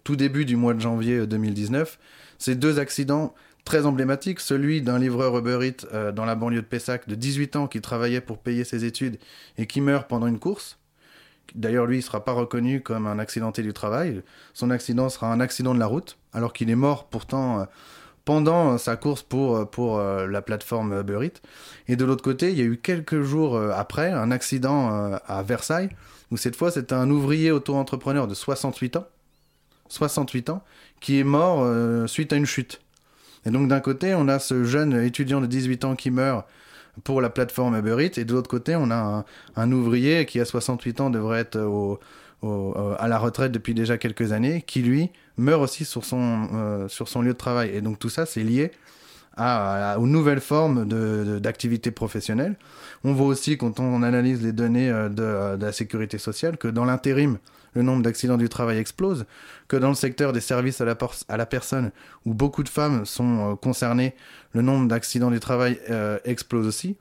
tout 0.04 0.16
début 0.16 0.46
du 0.46 0.56
mois 0.56 0.74
de 0.74 0.80
janvier 0.80 1.28
2019, 1.28 2.00
c'est 2.38 2.56
deux 2.56 2.80
accidents 2.80 3.34
très 3.66 3.86
emblématiques. 3.86 4.40
Celui 4.40 4.82
d'un 4.82 4.98
livreur 4.98 5.38
Uber 5.38 5.60
Eats 5.68 6.12
dans 6.14 6.26
la 6.26 6.36
banlieue 6.36 6.62
de 6.62 6.68
Pessac 6.68 7.08
de 7.08 7.16
18 7.16 7.56
ans 7.58 7.68
qui 7.68 7.82
travaillait 7.82 8.22
pour 8.22 8.38
payer 8.38 8.64
ses 8.64 8.86
études 8.86 9.20
et 9.58 9.68
qui 9.68 9.82
meurt 9.82 10.08
pendant 10.08 10.28
une 10.28 10.40
course. 10.40 10.78
D'ailleurs, 11.56 11.86
lui, 11.86 11.98
il 11.98 12.00
ne 12.00 12.04
sera 12.04 12.24
pas 12.24 12.32
reconnu 12.32 12.82
comme 12.82 13.08
un 13.08 13.20
accidenté 13.20 13.62
du 13.62 13.74
travail. 13.74 14.22
Son 14.54 14.70
accident 14.70 15.10
sera 15.10 15.32
un 15.32 15.40
accident 15.40 15.74
de 15.74 15.80
la 15.80 15.86
route, 15.86 16.18
alors 16.34 16.54
qu'il 16.54 16.70
est 16.70 16.76
mort 16.76 17.08
pourtant 17.08 17.62
euh, 17.62 17.66
pendant 18.26 18.78
sa 18.78 18.96
course 18.96 19.24
pour, 19.24 19.56
euh, 19.56 19.66
pour 19.66 20.00
euh, 20.00 20.28
la 20.28 20.42
plateforme 20.42 21.00
Uber 21.00 21.32
Et 21.88 21.96
de 21.96 22.06
l'autre 22.06 22.24
côté, 22.24 22.52
il 22.52 22.58
y 22.58 22.62
a 22.62 22.66
eu 22.66 22.78
quelques 22.78 23.22
jours 23.22 23.58
après 23.58 24.12
un 24.12 24.32
accident 24.32 25.20
à 25.28 25.44
Versailles, 25.44 25.90
où 26.32 26.38
cette 26.38 26.56
fois, 26.56 26.72
c'était 26.72 26.94
un 26.94 27.10
ouvrier 27.10 27.52
auto-entrepreneur 27.52 28.28
de 28.28 28.34
68 28.34 28.98
ans, 28.98 29.08
68 29.90 30.50
ans, 30.50 30.64
qui 31.00 31.20
est 31.20 31.24
mort 31.24 31.68
suite 32.08 32.32
à 32.34 32.36
une 32.36 32.46
chute. 32.46 32.82
Et 33.46 33.50
donc 33.50 33.68
d'un 33.68 33.80
côté, 33.80 34.14
on 34.14 34.28
a 34.28 34.40
ce 34.40 34.64
jeune 34.64 34.94
étudiant 34.94 35.42
de 35.42 35.48
18 35.48 35.86
ans 35.86 35.96
qui 35.96 36.12
meurt 36.12 36.46
pour 37.04 37.22
la 37.22 37.30
plateforme 37.30 37.78
Uber. 37.78 38.10
Et 38.16 38.26
de 38.26 38.34
l'autre 38.34 38.50
côté, 38.50 38.76
on 38.76 38.92
a 38.92 39.26
un, 39.56 39.72
ouvrier 39.72 40.26
qui, 40.26 40.40
à 40.40 40.46
68 40.46 41.02
ans, 41.02 41.10
devrait 41.10 41.40
être 41.40 42.00
euh, 42.44 42.96
à 43.00 43.08
la 43.08 43.18
retraite 43.18 43.52
depuis 43.52 43.74
déjà 43.74 43.98
quelques 43.98 44.32
années, 44.32 44.64
qui, 44.66 44.82
lui, 44.82 45.10
meurt 45.38 45.62
aussi 45.62 45.86
sur 45.86 46.06
son, 46.06 46.50
euh, 46.54 46.88
sur 46.88 47.08
son 47.08 47.22
lieu 47.22 47.34
de 47.34 47.38
travail. 47.38 47.72
Et 47.74 47.82
donc 47.82 48.00
tout 48.00 48.10
ça, 48.10 48.26
c'est 48.26 48.44
lié 48.44 48.72
à, 49.38 49.98
aux 50.00 50.08
nouvelles 50.08 50.42
formes 50.42 50.88
d'activité 51.40 51.90
de, 51.90 51.96
professionnelle. 51.96 52.56
On 53.04 53.14
voit 53.14 53.28
aussi, 53.28 53.58
quand 53.58 53.80
on 53.80 54.04
analyse 54.04 54.44
les 54.44 54.52
données 54.52 54.90
euh, 54.90 55.10
de, 55.10 55.58
de 55.58 55.66
la 55.66 55.72
sécurité 55.72 56.18
sociale, 56.18 56.58
que 56.58 56.68
dans 56.68 56.86
l'intérim, 56.86 57.38
le 57.74 57.84
nombre 57.84 58.04
d'accidents 58.04 58.38
du 58.38 58.50
travail 58.50 58.78
explose, 58.78 59.26
que 59.68 59.78
dans 59.78 59.90
le 59.90 59.96
secteur 59.96 60.34
des 60.34 60.42
services 60.42 60.82
à 60.82 60.86
la, 60.86 60.98
à 61.28 61.38
la 61.38 61.46
personne, 61.46 61.92
où 62.26 62.34
beaucoup 62.34 62.64
de 62.64 62.70
femmes 62.70 63.06
sont 63.06 63.52
euh, 63.52 63.56
concernées, 63.56 64.14
le 64.54 64.62
nombre 64.62 64.88
d'accidents 64.88 65.32
du 65.32 65.40
travail 65.40 65.80
euh, 65.90 66.18
explose 66.26 66.68
aussi. 66.68 66.98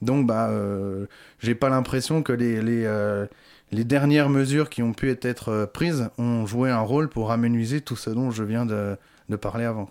Donc, 0.00 0.26
bah, 0.26 0.48
euh, 0.50 1.06
j'ai 1.40 1.54
pas 1.54 1.68
l'impression 1.68 2.22
que 2.22 2.32
les, 2.32 2.60
les, 2.60 3.26
les, 3.72 3.84
dernières 3.84 4.28
mesures 4.28 4.70
qui 4.70 4.82
ont 4.82 4.92
pu 4.92 5.10
être 5.10 5.70
prises 5.72 6.10
ont 6.18 6.46
joué 6.46 6.70
un 6.70 6.80
rôle 6.80 7.08
pour 7.08 7.32
amenuiser 7.32 7.80
tout 7.80 7.96
ce 7.96 8.10
dont 8.10 8.30
je 8.30 8.44
viens 8.44 8.66
de, 8.66 8.96
parler 9.40 9.64
avant. 9.64 9.88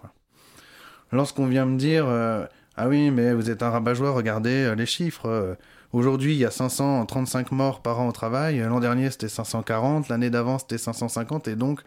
Lorsqu'on 1.11 1.47
vient 1.47 1.65
me 1.65 1.77
dire 1.77 2.05
Ah 2.07 2.88
oui, 2.88 3.11
mais 3.11 3.33
vous 3.33 3.50
êtes 3.50 3.63
un 3.63 3.69
rabat-joie, 3.69 4.11
regardez 4.11 4.73
les 4.75 4.85
chiffres 4.85 5.57
Aujourd'hui, 5.93 6.35
il 6.35 6.38
y 6.38 6.45
a 6.45 6.51
535 6.51 7.51
morts 7.51 7.81
par 7.81 8.00
an 8.00 8.07
au 8.07 8.11
travail. 8.13 8.59
L'an 8.59 8.79
dernier, 8.79 9.11
c'était 9.11 9.27
540. 9.27 10.07
L'année 10.07 10.29
d'avant, 10.29 10.57
c'était 10.57 10.77
550. 10.77 11.50
Et 11.50 11.55
donc, 11.55 11.81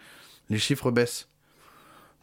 les 0.51 0.59
chiffres 0.59 0.91
baissent. 0.91 1.29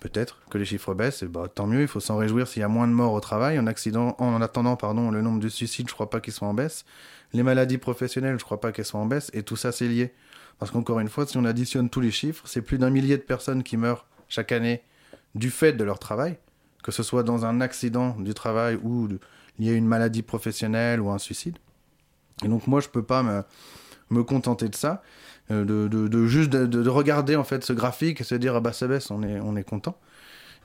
Peut-être 0.01 0.39
que 0.49 0.57
les 0.57 0.65
chiffres 0.65 0.95
baissent, 0.95 1.21
et 1.21 1.27
bah, 1.27 1.47
tant 1.47 1.67
mieux, 1.67 1.81
il 1.81 1.87
faut 1.87 1.99
s'en 1.99 2.17
réjouir 2.17 2.47
s'il 2.47 2.61
y 2.61 2.63
a 2.63 2.67
moins 2.67 2.87
de 2.87 2.91
morts 2.91 3.13
au 3.13 3.19
travail. 3.19 3.59
En, 3.59 3.67
attendant, 3.67 4.75
pardon, 4.75 5.11
le 5.11 5.21
nombre 5.21 5.39
de 5.39 5.47
suicides, 5.47 5.87
je 5.87 5.93
crois 5.93 6.09
pas 6.09 6.19
qu'ils 6.19 6.33
soient 6.33 6.47
en 6.47 6.55
baisse. 6.55 6.85
Les 7.33 7.43
maladies 7.43 7.77
professionnelles, 7.77 8.39
je 8.39 8.43
crois 8.43 8.59
pas 8.59 8.71
qu'elles 8.71 8.85
soient 8.85 8.99
en 8.99 9.05
baisse. 9.05 9.29
Et 9.33 9.43
tout 9.43 9.55
ça, 9.55 9.71
c'est 9.71 9.87
lié. 9.87 10.11
Parce 10.57 10.71
qu'encore 10.71 10.99
une 10.99 11.07
fois, 11.07 11.27
si 11.27 11.37
on 11.37 11.45
additionne 11.45 11.87
tous 11.91 12.01
les 12.01 12.09
chiffres, 12.09 12.43
c'est 12.47 12.63
plus 12.63 12.79
d'un 12.79 12.89
millier 12.89 13.15
de 13.15 13.21
personnes 13.21 13.61
qui 13.61 13.77
meurent 13.77 14.07
chaque 14.27 14.51
année 14.51 14.81
du 15.35 15.51
fait 15.51 15.73
de 15.73 15.83
leur 15.83 15.99
travail, 15.99 16.39
que 16.81 16.91
ce 16.91 17.03
soit 17.03 17.21
dans 17.21 17.45
un 17.45 17.61
accident 17.61 18.15
du 18.19 18.33
travail 18.33 18.79
ou 18.81 19.07
lié 19.59 19.69
à 19.69 19.73
une 19.73 19.87
maladie 19.87 20.23
professionnelle 20.23 20.99
ou 20.99 21.11
un 21.11 21.19
suicide. 21.19 21.59
Et 22.43 22.47
donc 22.47 22.65
moi, 22.65 22.81
je 22.81 22.89
peux 22.89 23.03
pas 23.03 23.21
me, 23.21 23.43
me 24.11 24.23
contenter 24.23 24.69
de 24.69 24.75
ça, 24.75 25.01
euh, 25.49 25.65
de, 25.65 26.25
juste 26.27 26.51
de, 26.51 26.89
regarder 26.89 27.35
en 27.35 27.43
fait 27.43 27.63
ce 27.63 27.73
graphique 27.73 28.21
et 28.21 28.23
se 28.23 28.35
dire 28.35 28.55
ah 28.55 28.59
bah 28.59 28.73
ça 28.73 28.87
baisse, 28.87 29.09
on 29.11 29.23
est, 29.23 29.39
on 29.39 29.55
est 29.55 29.63
content. 29.63 29.97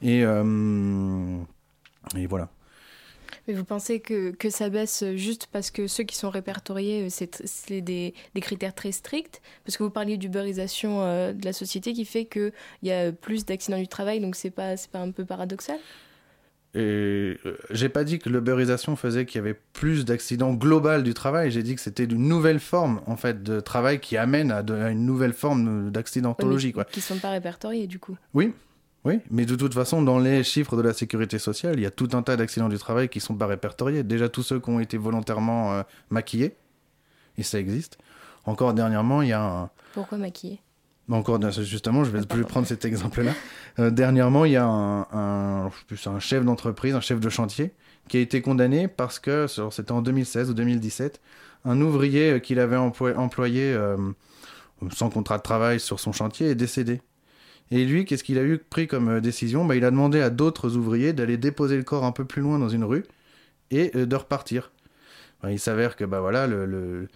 Et, 0.02 0.24
euh, 0.24 1.38
et 2.16 2.26
voilà. 2.26 2.50
Mais 3.48 3.54
vous 3.54 3.64
pensez 3.64 4.00
que, 4.00 4.34
ça 4.50 4.68
baisse 4.68 5.04
juste 5.14 5.48
parce 5.52 5.70
que 5.70 5.86
ceux 5.86 6.02
qui 6.02 6.16
sont 6.16 6.30
répertoriés, 6.30 7.08
c'est 7.10 7.40
des, 7.70 8.14
des, 8.34 8.40
critères 8.40 8.74
très 8.74 8.92
stricts? 8.92 9.40
Parce 9.64 9.76
que 9.76 9.84
vous 9.84 9.90
parliez 9.90 10.16
d'uberisation 10.16 11.02
euh, 11.02 11.32
de 11.32 11.44
la 11.44 11.52
société 11.52 11.92
qui 11.92 12.04
fait 12.04 12.24
qu'il 12.24 12.52
y 12.82 12.90
a 12.90 13.12
plus 13.12 13.44
d'accidents 13.44 13.78
du 13.78 13.88
travail, 13.88 14.20
donc 14.20 14.34
c'est 14.34 14.50
pas, 14.50 14.74
pas 14.90 14.98
un 14.98 15.12
peu 15.12 15.24
paradoxal? 15.24 15.78
Et 16.76 17.38
euh, 17.46 17.56
j'ai 17.70 17.88
pas 17.88 18.04
dit 18.04 18.18
que 18.18 18.28
l'uberisation 18.28 18.96
faisait 18.96 19.24
qu'il 19.24 19.38
y 19.38 19.38
avait 19.38 19.58
plus 19.72 20.04
d'accidents 20.04 20.52
global 20.52 21.02
du 21.02 21.14
travail. 21.14 21.50
J'ai 21.50 21.62
dit 21.62 21.74
que 21.74 21.80
c'était 21.80 22.04
une 22.04 22.28
nouvelle 22.28 22.60
forme 22.60 23.00
en 23.06 23.16
fait 23.16 23.42
de 23.42 23.60
travail 23.60 23.98
qui 23.98 24.18
amène 24.18 24.52
à, 24.52 24.60
une 24.90 25.06
nouvelle 25.06 25.32
forme 25.32 25.90
d'accidentologie. 25.90 26.72
quoi. 26.72 26.84
Qui 26.84 27.00
sont 27.00 27.16
pas 27.16 27.30
répertoriés 27.30 27.86
du 27.86 27.98
coup. 27.98 28.18
Oui, 28.34 28.52
oui, 29.06 29.20
mais 29.30 29.46
de 29.46 29.56
toute 29.56 29.72
façon, 29.72 30.02
dans 30.02 30.18
les 30.18 30.44
chiffres 30.44 30.76
de 30.76 30.82
la 30.82 30.92
sécurité 30.92 31.38
sociale, 31.38 31.76
il 31.78 31.82
y 31.82 31.86
a 31.86 31.90
tout 31.90 32.10
un 32.12 32.22
tas 32.22 32.36
d'accidents 32.36 32.68
du 32.68 32.76
travail 32.76 33.08
qui 33.08 33.20
sont 33.20 33.36
pas 33.36 33.46
répertoriés. 33.46 34.02
Déjà 34.02 34.28
tous 34.28 34.42
ceux 34.42 34.60
qui 34.60 34.68
ont 34.68 34.80
été 34.80 34.98
volontairement 34.98 35.72
euh, 35.72 35.82
maquillés, 36.10 36.56
et 37.38 37.42
ça 37.42 37.58
existe. 37.58 37.96
Encore 38.44 38.74
dernièrement, 38.74 39.22
il 39.22 39.28
y 39.28 39.32
a 39.32 39.42
un. 39.42 39.70
Pourquoi 39.94 40.18
maquillés? 40.18 40.60
Encore 41.14 41.40
justement, 41.62 42.04
je 42.04 42.10
vais 42.10 42.44
prendre 42.44 42.66
cet 42.66 42.84
exemple-là. 42.84 43.32
Euh, 43.78 43.90
dernièrement, 43.90 44.44
il 44.44 44.52
y 44.52 44.56
a 44.56 44.66
un 44.66 45.70
chef 46.18 46.44
d'entreprise, 46.44 46.94
un 46.94 47.00
chef 47.00 47.20
de 47.20 47.28
chantier, 47.28 47.72
qui 48.08 48.16
a 48.16 48.20
été 48.20 48.42
condamné 48.42 48.88
parce 48.88 49.18
que, 49.18 49.46
c'était 49.70 49.92
en 49.92 50.02
2016 50.02 50.50
ou 50.50 50.54
2017, 50.54 51.20
un 51.64 51.80
ouvrier 51.80 52.32
euh, 52.32 52.38
qu'il 52.38 52.58
avait 52.58 52.76
employé 52.76 53.72
euh, 53.72 53.96
sans 54.92 55.10
contrat 55.10 55.38
de 55.38 55.42
travail 55.42 55.80
sur 55.80 56.00
son 56.00 56.12
chantier 56.12 56.48
est 56.48 56.54
décédé. 56.54 57.00
Et 57.70 57.84
lui, 57.84 58.04
qu'est-ce 58.04 58.22
qu'il 58.22 58.38
a 58.38 58.44
eu 58.44 58.58
pris 58.58 58.86
comme 58.86 59.20
décision? 59.20 59.64
Bah, 59.64 59.74
Il 59.74 59.84
a 59.84 59.90
demandé 59.90 60.20
à 60.20 60.30
d'autres 60.30 60.76
ouvriers 60.76 61.12
d'aller 61.12 61.36
déposer 61.36 61.76
le 61.76 61.82
corps 61.82 62.04
un 62.04 62.12
peu 62.12 62.24
plus 62.24 62.42
loin 62.42 62.58
dans 62.58 62.68
une 62.68 62.84
rue 62.84 63.04
et 63.72 63.90
de 63.90 64.16
repartir. 64.16 64.70
Bah, 65.42 65.50
il 65.50 65.58
s'avère 65.58 65.96
que 65.96 66.04
bah, 66.04 66.20
voilà, 66.20 66.46
le 66.46 67.08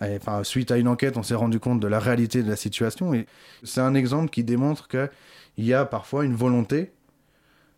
Enfin, 0.00 0.44
suite 0.44 0.70
à 0.70 0.76
une 0.76 0.88
enquête, 0.88 1.16
on 1.16 1.22
s'est 1.22 1.34
rendu 1.34 1.58
compte 1.58 1.80
de 1.80 1.88
la 1.88 1.98
réalité 1.98 2.42
de 2.42 2.48
la 2.48 2.56
situation. 2.56 3.14
Et 3.14 3.26
c'est 3.64 3.80
un 3.80 3.94
exemple 3.94 4.30
qui 4.30 4.44
démontre 4.44 4.88
qu'il 4.88 5.08
y 5.58 5.74
a 5.74 5.84
parfois 5.84 6.24
une 6.24 6.34
volonté 6.34 6.92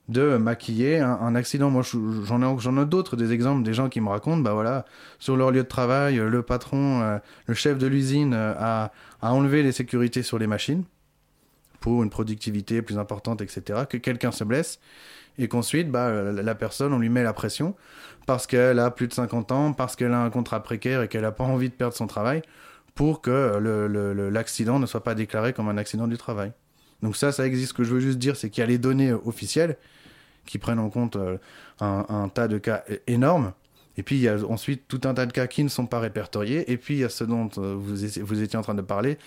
de 0.08 0.36
maquiller 0.36 0.98
un, 0.98 1.34
accident. 1.34 1.70
Moi, 1.70 1.82
j'en 2.24 2.42
ai, 2.42 2.60
j'en 2.60 2.82
ai 2.82 2.84
d'autres, 2.84 3.16
des 3.16 3.32
exemples, 3.32 3.62
des 3.62 3.72
gens 3.72 3.88
qui 3.88 4.00
me 4.00 4.08
racontent, 4.08 4.42
bah 4.42 4.54
voilà, 4.54 4.84
sur 5.18 5.36
leur 5.36 5.52
lieu 5.52 5.62
de 5.62 5.68
travail, 5.68 6.16
le 6.16 6.42
patron, 6.42 7.00
euh, 7.00 7.18
le 7.46 7.54
chef 7.54 7.78
de 7.78 7.86
l'usine 7.86 8.34
euh, 8.34 8.52
a, 8.58 8.92
a 9.22 9.32
enlevé 9.32 9.62
les 9.62 9.72
sécurités 9.72 10.22
sur 10.22 10.38
les 10.38 10.48
machines 10.48 10.84
pour 11.78 12.02
une 12.02 12.10
productivité 12.10 12.82
plus 12.82 12.98
importante, 12.98 13.40
etc., 13.40 13.84
que 13.88 13.96
quelqu'un 13.96 14.32
se 14.32 14.44
blesse 14.44 14.80
et 15.40 15.48
qu'ensuite, 15.48 15.90
bah, 15.90 16.10
la 16.32 16.54
personne, 16.54 16.92
on 16.92 16.98
lui 16.98 17.08
met 17.08 17.22
la 17.22 17.32
pression 17.32 17.74
parce 18.26 18.46
qu'elle 18.46 18.78
a 18.78 18.90
plus 18.90 19.08
de 19.08 19.14
50 19.14 19.50
ans, 19.52 19.72
parce 19.72 19.96
qu'elle 19.96 20.12
a 20.12 20.20
un 20.20 20.30
contrat 20.30 20.62
précaire 20.62 21.02
et 21.02 21.08
qu'elle 21.08 21.22
n'a 21.22 21.32
pas 21.32 21.44
envie 21.44 21.70
de 21.70 21.74
perdre 21.74 21.96
son 21.96 22.06
travail, 22.06 22.42
pour 22.94 23.22
que 23.22 23.58
l'accident 24.30 24.78
ne 24.78 24.86
soit 24.86 25.02
pas 25.02 25.14
déclaré 25.14 25.52
comme 25.52 25.68
un 25.68 25.78
accident 25.78 26.06
du 26.06 26.18
travail. 26.18 26.52
Donc 27.02 27.16
ça, 27.16 27.32
ça 27.32 27.46
existe. 27.46 27.70
Ce 27.70 27.74
que 27.74 27.84
je 27.84 27.94
veux 27.94 28.00
juste 28.00 28.18
dire, 28.18 28.36
c'est 28.36 28.50
qu'il 28.50 28.60
y 28.60 28.64
a 28.64 28.66
les 28.66 28.78
données 28.78 29.12
officielles 29.12 29.78
qui 30.44 30.58
prennent 30.58 30.78
en 30.78 30.90
compte 30.90 31.16
euh, 31.16 31.38
un, 31.80 32.28
tas 32.28 32.46
de 32.46 32.58
cas 32.58 32.84
énormes. 33.06 33.52
Et 33.96 34.02
puis 34.02 34.16
il 34.16 34.22
y 34.22 34.28
a 34.28 34.36
ensuite 34.48 34.86
tout 34.88 35.00
un 35.04 35.14
tas 35.14 35.26
de 35.26 35.32
cas 35.32 35.46
qui 35.46 35.64
ne 35.64 35.68
sont 35.68 35.86
pas 35.86 36.00
répertoriés. 36.00 36.70
Et 36.70 36.76
puis 36.76 36.94
il 36.94 37.00
y 37.00 37.04
a 37.04 37.08
ce 37.08 37.24
dont 37.24 37.48
euh, 37.58 37.74
vous 37.74 38.42
étiez 38.42 38.58
en 38.58 38.62
train 38.62 38.74
de 38.74 38.82
parler, 38.82 39.18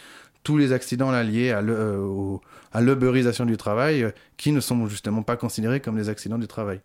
tous 0.44 0.58
les 0.58 0.74
accidents 0.74 1.12
liés 1.12 1.52
à 1.52 1.60
euh, 1.60 2.38
l'uberisation 2.76 3.46
du 3.46 3.58
travail 3.58 4.04
euh, 4.04 4.12
qui 4.38 4.52
ne 4.52 4.60
sont 4.60 4.88
justement 4.88 5.24
pas 5.24 5.38
considérés 5.38 5.80
comme 5.80 5.96
des 5.96 6.10
accidents 6.10 6.38
du 6.38 6.48
travail. 6.48 6.82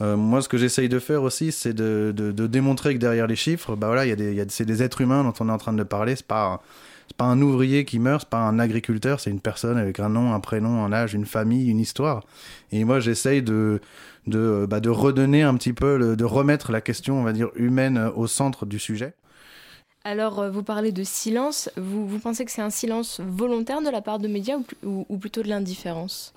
Euh, 0.00 0.16
moi, 0.16 0.42
ce 0.42 0.48
que 0.48 0.58
j'essaye 0.58 0.88
de 0.88 0.98
faire 0.98 1.22
aussi, 1.22 1.52
c'est 1.52 1.74
de, 1.74 2.12
démontrer 2.46 2.94
que 2.94 2.98
derrière 2.98 3.26
les 3.26 3.36
chiffres, 3.36 3.76
bah 3.76 3.88
voilà, 3.88 4.04
c'est 4.48 4.64
des 4.64 4.82
êtres 4.82 5.00
humains 5.00 5.22
dont 5.22 5.34
on 5.40 5.48
est 5.48 5.52
en 5.52 5.58
train 5.58 5.72
de 5.72 5.82
parler. 5.82 6.16
C'est 6.16 6.26
pas 6.26 6.62
pas 7.18 7.24
un 7.26 7.42
ouvrier 7.42 7.84
qui 7.84 7.98
meurt, 7.98 8.22
c'est 8.22 8.30
pas 8.30 8.38
un 8.38 8.58
agriculteur, 8.58 9.20
c'est 9.20 9.28
une 9.28 9.40
personne 9.40 9.76
avec 9.76 10.00
un 10.00 10.08
nom, 10.08 10.32
un 10.32 10.40
prénom, 10.40 10.82
un 10.82 10.94
âge, 10.94 11.12
une 11.12 11.26
famille, 11.26 11.68
une 11.68 11.78
histoire. 11.78 12.24
Et 12.70 12.84
moi, 12.84 13.00
j'essaye 13.00 13.42
de 13.42 13.80
de, 14.26 14.66
bah, 14.70 14.80
de 14.80 14.88
redonner 14.88 15.42
un 15.42 15.54
petit 15.56 15.72
peu, 15.72 16.16
de 16.16 16.24
remettre 16.24 16.72
la 16.72 16.80
question, 16.80 17.20
on 17.20 17.22
va 17.22 17.32
dire, 17.32 17.50
humaine 17.56 18.10
au 18.14 18.26
centre 18.26 18.66
du 18.66 18.78
sujet. 18.78 19.14
Alors, 20.04 20.40
euh, 20.40 20.50
vous 20.50 20.62
parlez 20.62 20.90
de 20.90 21.04
silence. 21.04 21.70
Vous, 21.76 22.18
pensez 22.18 22.44
que 22.44 22.50
c'est 22.50 22.62
un 22.62 22.70
silence 22.70 23.20
volontaire 23.20 23.82
de 23.82 23.88
la 23.88 24.02
part 24.02 24.18
de 24.18 24.26
médias 24.26 24.58
ou, 24.82 25.16
plutôt 25.16 25.42
de 25.42 25.48
l'indifférence? 25.48 26.34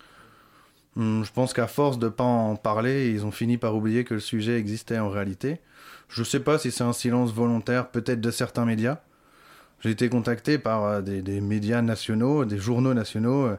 Hmm, 0.95 1.23
Je 1.23 1.31
pense 1.31 1.53
qu'à 1.53 1.67
force 1.67 1.97
de 1.97 2.05
ne 2.05 2.11
pas 2.11 2.23
en 2.23 2.55
parler, 2.55 3.09
ils 3.09 3.25
ont 3.25 3.31
fini 3.31 3.57
par 3.57 3.75
oublier 3.75 4.03
que 4.03 4.13
le 4.13 4.19
sujet 4.19 4.59
existait 4.59 4.99
en 4.99 5.09
réalité. 5.09 5.59
Je 6.09 6.21
ne 6.21 6.25
sais 6.25 6.39
pas 6.39 6.59
si 6.59 6.71
c'est 6.71 6.83
un 6.83 6.93
silence 6.93 7.33
volontaire, 7.33 7.89
peut-être 7.89 8.21
de 8.21 8.31
certains 8.31 8.65
médias. 8.65 8.99
J'ai 9.81 9.89
été 9.89 10.09
contacté 10.09 10.57
par 10.59 10.83
euh, 10.85 11.01
des, 11.01 11.41
médias 11.41 11.81
nationaux, 11.81 12.45
des 12.45 12.59
journaux 12.59 12.93
nationaux, 12.93 13.47
euh, 13.47 13.57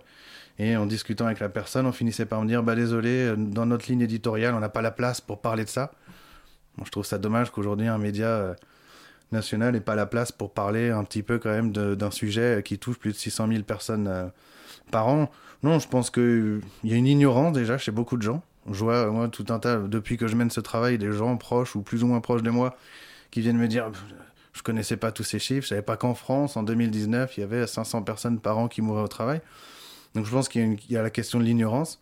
et 0.58 0.76
en 0.76 0.86
discutant 0.86 1.26
avec 1.26 1.40
la 1.40 1.48
personne, 1.48 1.84
on 1.84 1.92
finissait 1.92 2.26
par 2.26 2.40
me 2.40 2.48
dire 2.48 2.62
Bah 2.62 2.76
désolé, 2.76 3.34
dans 3.36 3.66
notre 3.66 3.90
ligne 3.90 4.00
éditoriale, 4.00 4.54
on 4.54 4.60
n'a 4.60 4.70
pas 4.70 4.80
la 4.82 4.90
place 4.92 5.20
pour 5.20 5.40
parler 5.40 5.64
de 5.64 5.68
ça. 5.68 5.90
je 6.82 6.90
trouve 6.90 7.04
ça 7.04 7.18
dommage 7.18 7.50
qu'aujourd'hui 7.50 7.88
un 7.88 7.98
média 7.98 8.56
nationale 9.32 9.72
n'est 9.72 9.80
pas 9.80 9.94
la 9.94 10.06
place 10.06 10.32
pour 10.32 10.52
parler 10.52 10.90
un 10.90 11.04
petit 11.04 11.22
peu 11.22 11.38
quand 11.38 11.50
même 11.50 11.72
d'un 11.72 12.10
sujet 12.10 12.62
qui 12.64 12.78
touche 12.78 12.98
plus 12.98 13.12
de 13.12 13.16
600 13.16 13.48
000 13.48 13.62
personnes 13.62 14.06
euh, 14.08 14.26
par 14.90 15.08
an. 15.08 15.30
Non, 15.62 15.78
je 15.78 15.88
pense 15.88 16.10
qu'il 16.10 16.60
y 16.84 16.92
a 16.92 16.96
une 16.96 17.06
ignorance 17.06 17.52
déjà 17.52 17.78
chez 17.78 17.92
beaucoup 17.92 18.16
de 18.16 18.22
gens. 18.22 18.42
Je 18.70 18.82
vois, 18.82 19.06
moi, 19.10 19.28
tout 19.28 19.46
un 19.48 19.58
tas, 19.58 19.76
depuis 19.76 20.16
que 20.16 20.26
je 20.26 20.36
mène 20.36 20.50
ce 20.50 20.60
travail, 20.60 20.98
des 20.98 21.12
gens 21.12 21.36
proches 21.36 21.76
ou 21.76 21.82
plus 21.82 22.02
ou 22.02 22.06
moins 22.06 22.20
proches 22.20 22.42
de 22.42 22.50
moi 22.50 22.76
qui 23.30 23.40
viennent 23.40 23.58
me 23.58 23.68
dire 23.68 23.90
je 24.52 24.62
connaissais 24.62 24.96
pas 24.96 25.12
tous 25.12 25.22
ces 25.22 25.38
chiffres, 25.38 25.62
je 25.62 25.68
savais 25.68 25.82
pas 25.82 25.96
qu'en 25.96 26.14
France, 26.14 26.56
en 26.56 26.62
2019, 26.62 27.36
il 27.36 27.40
y 27.40 27.44
avait 27.44 27.66
500 27.66 28.02
personnes 28.02 28.40
par 28.40 28.58
an 28.58 28.68
qui 28.68 28.80
mouraient 28.80 29.02
au 29.02 29.08
travail. 29.08 29.40
Donc 30.14 30.24
je 30.24 30.30
pense 30.30 30.48
qu'il 30.48 30.78
y, 30.88 30.96
a 30.96 31.02
la 31.02 31.10
question 31.10 31.38
de 31.38 31.44
l'ignorance. 31.44 32.00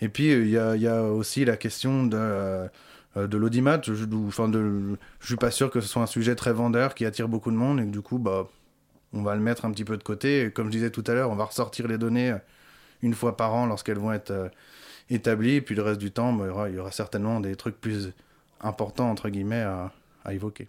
Et 0.00 0.08
puis, 0.08 0.32
il 0.32 0.48
y, 0.48 0.56
a, 0.56 0.76
il 0.76 0.82
y 0.82 0.88
a, 0.88 1.02
aussi 1.02 1.44
la 1.44 1.58
question 1.58 2.06
de... 2.06 2.16
Euh, 2.16 2.20
euh, 2.20 2.68
de 3.16 3.36
l'audimat. 3.36 3.80
Je, 3.82 4.04
enfin 4.26 4.48
de, 4.48 4.96
je 5.20 5.26
suis 5.26 5.36
pas 5.36 5.50
sûr 5.50 5.70
que 5.70 5.80
ce 5.80 5.88
soit 5.88 6.02
un 6.02 6.06
sujet 6.06 6.34
très 6.34 6.52
vendeur 6.52 6.94
qui 6.94 7.04
attire 7.04 7.28
beaucoup 7.28 7.50
de 7.50 7.56
monde 7.56 7.80
et 7.80 7.84
que 7.84 7.90
du 7.90 8.00
coup, 8.00 8.18
bah, 8.18 8.46
on 9.12 9.22
va 9.22 9.34
le 9.34 9.40
mettre 9.40 9.64
un 9.64 9.72
petit 9.72 9.84
peu 9.84 9.96
de 9.96 10.02
côté. 10.02 10.50
Comme 10.52 10.66
je 10.66 10.72
disais 10.72 10.90
tout 10.90 11.04
à 11.06 11.14
l'heure, 11.14 11.30
on 11.30 11.36
va 11.36 11.44
ressortir 11.44 11.88
les 11.88 11.98
données 11.98 12.32
euh, 12.32 12.38
une 13.02 13.14
fois 13.14 13.36
par 13.36 13.54
an 13.54 13.66
lorsqu'elles 13.66 13.98
vont 13.98 14.12
être 14.12 14.30
euh, 14.30 14.48
établies. 15.08 15.60
Puis 15.60 15.74
le 15.74 15.82
reste 15.82 16.00
du 16.00 16.12
temps, 16.12 16.32
bah, 16.32 16.68
il, 16.68 16.74
y 16.74 16.78
aura, 16.78 16.92
certainement 16.92 17.40
des 17.40 17.56
trucs 17.56 17.80
plus 17.80 18.12
importants, 18.60 19.10
entre 19.10 19.28
guillemets, 19.28 19.62
à, 19.62 19.92
évoquer. 20.30 20.68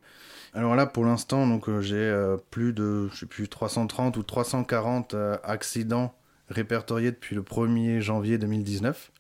Alors 0.54 0.76
là, 0.76 0.88
pour 0.88 1.06
l'instant, 1.06 1.46
donc 1.46 1.70
j'ai 1.82 2.12
plus 2.50 2.74
de, 2.74 3.10
je 3.14 3.20
sais 3.20 3.26
plus, 3.26 3.48
330 3.48 4.18
ou 4.18 4.24
340 4.24 5.14
accidents 5.44 6.16
répertoriés 6.50 7.12
depuis 7.12 7.36
le 7.36 7.44
1er 7.44 8.00
janvier 8.00 8.38
2019. 8.38 9.12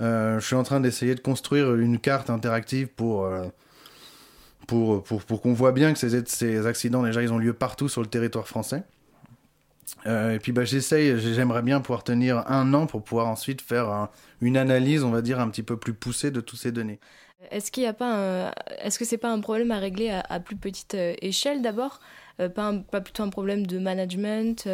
Euh, 0.00 0.38
je 0.40 0.46
suis 0.46 0.56
en 0.56 0.62
train 0.62 0.80
d'essayer 0.80 1.14
de 1.14 1.20
construire 1.20 1.74
une 1.74 1.98
carte 1.98 2.30
interactive 2.30 2.88
pour, 2.88 3.24
euh, 3.24 3.46
pour, 4.66 5.02
pour, 5.02 5.22
pour 5.22 5.40
qu'on 5.40 5.54
voit 5.54 5.72
bien 5.72 5.92
que 5.92 5.98
ces, 5.98 6.24
ces 6.26 6.66
accidents, 6.66 7.02
déjà, 7.02 7.22
ils 7.22 7.32
ont 7.32 7.38
lieu 7.38 7.52
partout 7.52 7.88
sur 7.88 8.02
le 8.02 8.08
territoire 8.08 8.46
français. 8.46 8.82
Euh, 10.06 10.34
et 10.34 10.38
puis 10.38 10.52
bah, 10.52 10.64
j'essaye, 10.64 11.18
j'aimerais 11.18 11.62
bien 11.62 11.80
pouvoir 11.80 12.04
tenir 12.04 12.44
un 12.50 12.74
an 12.74 12.86
pour 12.86 13.02
pouvoir 13.02 13.28
ensuite 13.28 13.62
faire 13.62 14.08
une 14.40 14.56
analyse, 14.56 15.04
on 15.04 15.10
va 15.10 15.22
dire, 15.22 15.40
un 15.40 15.48
petit 15.48 15.62
peu 15.62 15.76
plus 15.76 15.94
poussée 15.94 16.30
de 16.30 16.40
toutes 16.40 16.58
ces 16.58 16.72
données. 16.72 16.98
Est-ce 17.50 17.70
qu'il 17.70 17.86
a 17.86 17.92
pas 17.92 18.52
est-ce 18.78 18.98
que 18.98 19.04
c'est 19.04 19.18
pas 19.18 19.30
un 19.30 19.40
problème 19.40 19.70
à 19.70 19.78
régler 19.78 20.10
à, 20.10 20.40
plus 20.40 20.56
petite 20.56 20.94
échelle 20.94 21.62
d'abord, 21.62 22.00
pas, 22.38 22.72
plutôt 23.00 23.22
un 23.22 23.28
problème 23.28 23.66
de 23.66 23.78
management, 23.78 24.68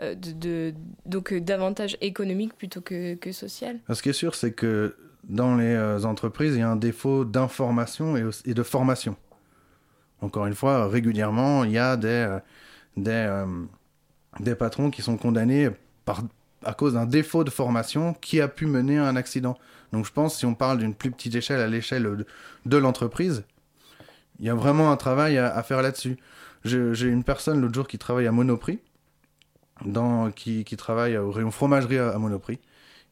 de, 0.00 0.74
donc 1.06 1.32
euh, 1.32 1.40
davantage 1.40 1.96
économique 2.00 2.56
plutôt 2.56 2.80
que, 2.80 3.16
social. 3.32 3.80
Ce 3.92 4.02
qui 4.02 4.10
est 4.10 4.14
sûr, 4.14 4.34
c'est 4.34 4.52
que 4.52 4.96
dans 5.24 5.56
les 5.56 5.74
euh, 5.74 6.04
entreprises, 6.04 6.54
il 6.54 6.60
y 6.60 6.62
a 6.62 6.70
un 6.70 6.76
défaut 6.76 7.24
d'information 7.24 8.16
et, 8.16 8.54
de 8.54 8.62
formation. 8.62 9.16
Encore 10.20 10.46
une 10.46 10.54
fois, 10.54 10.88
régulièrement, 10.88 11.64
il 11.64 11.72
y 11.72 11.78
a 11.78 11.96
des, 11.96 12.38
des, 12.96 13.44
des 14.40 14.54
patrons 14.54 14.90
qui 14.90 15.02
sont 15.02 15.16
condamnés 15.16 15.68
à 16.64 16.74
cause 16.74 16.94
d'un 16.94 17.06
défaut 17.06 17.44
de 17.44 17.50
formation 17.50 18.14
qui 18.14 18.40
a 18.40 18.48
pu 18.48 18.66
mener 18.66 18.98
à 18.98 19.06
un 19.06 19.16
accident. 19.16 19.56
Donc 19.92 20.06
je 20.06 20.12
pense, 20.12 20.36
si 20.36 20.46
on 20.46 20.54
parle 20.54 20.78
d'une 20.78 20.94
plus 20.94 21.10
petite 21.10 21.34
échelle 21.34 21.60
à 21.60 21.68
l'échelle 21.68 22.24
de, 22.66 22.76
l'entreprise, 22.76 23.44
il 24.40 24.46
y 24.46 24.50
a 24.50 24.54
vraiment 24.54 24.90
un 24.90 24.96
travail 24.96 25.38
à, 25.38 25.54
à 25.54 25.62
faire 25.62 25.82
là-dessus. 25.82 26.16
J'ai 26.64 27.06
une 27.06 27.22
personne 27.22 27.60
l'autre 27.60 27.74
jour 27.74 27.86
qui 27.86 27.98
travaille 27.98 28.26
à 28.26 28.32
Monoprix 28.32 28.80
dans, 29.84 30.30
qui, 30.30 30.64
qui, 30.64 30.76
travaille 30.76 31.16
au 31.16 31.30
rayon 31.30 31.50
fromagerie 31.50 31.98
à, 31.98 32.18
Monoprix, 32.18 32.58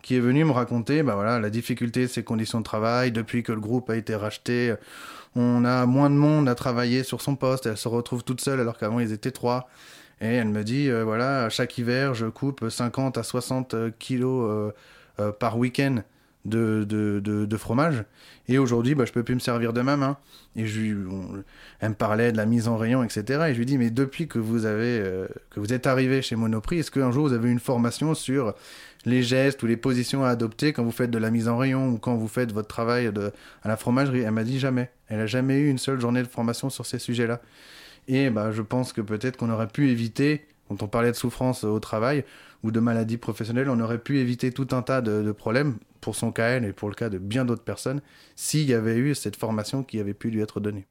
qui 0.03 0.17
est 0.17 0.21
venu 0.21 0.45
me 0.45 0.53
raconter 0.53 1.03
bah 1.03 1.15
voilà, 1.15 1.39
la 1.39 1.51
difficulté 1.51 2.03
de 2.03 2.07
ses 2.07 2.23
conditions 2.23 2.59
de 2.59 2.65
travail. 2.65 3.13
Depuis 3.13 3.43
que 3.43 3.53
le 3.53 3.61
groupe 3.61 3.91
a 3.91 3.97
été 3.97 4.15
racheté, 4.15 4.75
on 5.35 5.65
a 5.65 5.87
moins 5.87 6.11
de 6.11 6.15
monde 6.15 6.49
à 6.49 6.55
travailler 6.55 7.03
sur 7.03 7.21
son 7.21 7.37
poste. 7.37 7.67
Elle 7.67 7.77
se 7.77 7.89
retrouve 7.89 8.25
toute 8.25 8.41
seule 8.41 8.61
alors 8.61 8.79
qu'avant 8.79 9.01
ils 9.01 9.13
étaient 9.13 9.31
trois. 9.31 9.69
Et 10.21 10.29
elle 10.29 10.49
me 10.49 10.65
dit, 10.65 10.89
euh, 10.89 11.05
voilà, 11.05 11.51
chaque 11.51 11.77
hiver, 11.77 12.15
je 12.15 12.27
coupe 12.27 12.69
50 12.69 13.19
à 13.19 13.23
60 13.23 13.77
kilos 13.99 14.51
euh, 14.51 14.73
euh, 15.21 15.33
par 15.33 15.59
week-end 15.59 16.03
de, 16.47 16.85
de, 16.89 17.21
de, 17.45 17.57
fromage. 17.57 18.05
Et 18.49 18.59
aujourd'hui, 18.59 18.95
bah, 18.95 19.05
je 19.05 19.13
peux 19.13 19.23
plus 19.23 19.35
me 19.35 19.41
servir 19.41 19.73
de 19.73 19.81
ma 19.81 19.97
main. 19.97 20.17
Et 20.55 20.67
je, 20.67 20.95
elle 21.81 21.91
me 21.91 21.95
parlait 21.95 22.33
de 22.33 22.37
la 22.37 22.47
mise 22.47 22.69
en 22.69 22.77
rayon, 22.77 23.03
etc. 23.03 23.47
Et 23.49 23.53
je 23.53 23.59
lui 23.59 23.67
dis, 23.67 23.79
mais 23.79 23.91
depuis 23.91 24.29
que 24.29 24.39
vous, 24.39 24.65
avez, 24.65 25.01
euh, 25.01 25.27
que 25.51 25.61
vous 25.61 25.73
êtes 25.73 25.87
arrivé 25.87 26.23
chez 26.23 26.37
Monoprix, 26.37 26.79
est-ce 26.79 26.91
qu'un 26.91 27.11
jour 27.11 27.29
vous 27.29 27.35
avez 27.35 27.51
une 27.51 27.61
formation 27.61 28.15
sur 28.15 28.55
les 29.05 29.23
gestes 29.23 29.63
ou 29.63 29.67
les 29.67 29.77
positions 29.77 30.25
à 30.25 30.29
adopter 30.31 30.73
quand 30.73 30.85
vous 30.85 30.93
faites 30.93 31.11
de 31.11 31.19
la 31.19 31.31
mise 31.31 31.49
en 31.49 31.59
rayon 31.59 31.89
ou 31.91 31.99
quand 31.99 32.15
vous 32.15 32.29
faites 32.29 32.53
votre 32.53 32.69
travail 32.69 33.11
à 33.63 33.69
la 33.69 33.77
fromagerie? 33.77 34.21
Elle 34.21 34.31
m'a 34.31 34.45
dit 34.45 34.59
jamais. 34.59 34.91
Elle 35.09 35.21
a 35.21 35.27
jamais 35.27 35.59
eu 35.59 35.69
une 35.69 35.79
seule 35.79 36.01
journée 36.01 36.23
de 36.23 36.29
formation 36.29 36.71
sur 36.71 36.87
ces 36.87 36.99
sujets-là. 36.99 37.41
Et 38.09 38.31
bah, 38.31 38.53
je 38.53 38.63
pense 38.63 38.93
que 38.93 39.01
peut-être 39.01 39.37
qu'on 39.37 39.51
aurait 39.51 39.67
pu 39.67 39.91
éviter, 39.91 40.47
quand 40.69 40.83
on 40.83 40.89
parlait 40.89 41.11
de 41.11 41.17
souffrance 41.17 41.65
au 41.65 41.79
travail 41.81 42.25
ou 42.63 42.71
de 42.71 42.81
maladies 42.81 43.19
professionnelles, 43.19 43.69
on 43.69 43.81
aurait 43.81 43.99
pu 43.99 44.19
éviter 44.19 44.53
tout 44.53 44.69
un 44.73 44.83
tas 44.83 45.01
de, 45.01 45.33
problèmes 45.33 45.77
pour 46.01 46.15
son 46.15 46.33
cas 46.33 46.61
et 46.61 46.73
pour 46.73 46.89
le 46.89 46.95
cas 46.95 47.09
de 47.09 47.19
bien 47.19 47.45
d'autres 47.45 47.65
personnes 47.65 48.01
s'il 48.35 48.69
y 48.69 48.75
avait 48.75 48.97
eu 48.97 49.15
cette 49.15 49.37
formation 49.37 49.83
qui 49.83 50.01
avait 50.01 50.15
pu 50.15 50.31
lui 50.31 50.41
être 50.41 50.61
donnée. 50.61 50.87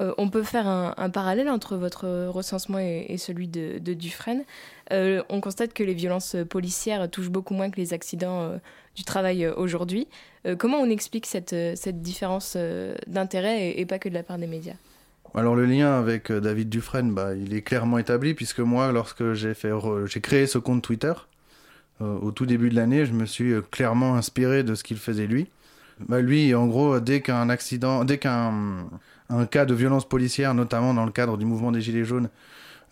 Euh, 0.00 0.14
on 0.16 0.28
peut 0.28 0.42
faire 0.42 0.68
un, 0.68 1.10
parallèle 1.10 1.48
entre 1.48 1.76
votre 1.76 2.26
recensement 2.28 2.78
et, 2.78 3.16
celui 3.18 3.48
de, 3.48 3.78
Dufresne. 3.94 4.44
Euh, 4.92 5.22
on 5.28 5.40
constate 5.40 5.72
que 5.72 5.82
les 5.82 5.94
violences 5.94 6.36
policières 6.48 7.10
touchent 7.10 7.30
beaucoup 7.30 7.54
moins 7.54 7.70
que 7.70 7.76
les 7.76 7.92
accidents 7.92 8.42
euh, 8.42 8.58
du 8.94 9.04
travail 9.04 9.46
aujourd'hui. 9.46 10.08
comment 10.58 10.78
on 10.78 10.90
explique 10.90 11.26
cette, 11.26 11.54
différence 12.02 12.56
d'intérêt 13.06 13.78
et, 13.78 13.86
pas 13.86 13.98
que 13.98 14.08
de 14.08 14.14
la 14.14 14.22
part 14.22 14.38
des 14.38 14.46
médias? 14.46 14.74
Alors 15.34 15.54
le 15.54 15.66
lien 15.66 15.98
avec 15.98 16.30
euh, 16.30 16.40
David 16.40 16.68
Dufresne, 16.68 17.12
bah, 17.12 17.34
il 17.34 17.54
est 17.54 17.62
clairement 17.62 17.98
établi 17.98 18.34
puisque 18.34 18.60
moi, 18.60 18.92
lorsque 18.92 19.32
j'ai 19.34 19.54
fait, 19.54 19.70
j'ai 20.06 20.20
créé 20.20 20.46
ce 20.46 20.58
compte 20.58 20.82
Twitter 20.82 21.12
euh, 22.00 22.18
au 22.20 22.30
tout 22.30 22.46
début 22.46 22.70
de 22.70 22.76
l'année, 22.76 23.04
je 23.04 23.12
me 23.12 23.26
suis 23.26 23.52
euh, 23.52 23.60
clairement 23.60 24.14
inspiré 24.14 24.62
de 24.62 24.74
ce 24.74 24.84
qu'il 24.84 24.96
faisait 24.96 25.26
lui. 25.26 25.48
Bah, 26.08 26.20
lui, 26.20 26.54
en 26.54 26.66
gros, 26.66 27.00
dès 27.00 27.20
qu'un 27.20 27.50
accident, 27.50 28.04
dès 28.04 28.18
qu'un 28.18 28.86
un 29.30 29.46
cas 29.46 29.66
de 29.66 29.74
violence 29.74 30.08
policière, 30.08 30.54
notamment 30.54 30.94
dans 30.94 31.04
le 31.04 31.12
cadre 31.12 31.36
du 31.36 31.44
mouvement 31.44 31.72
des 31.72 31.80
Gilets 31.80 32.04
jaunes, 32.04 32.30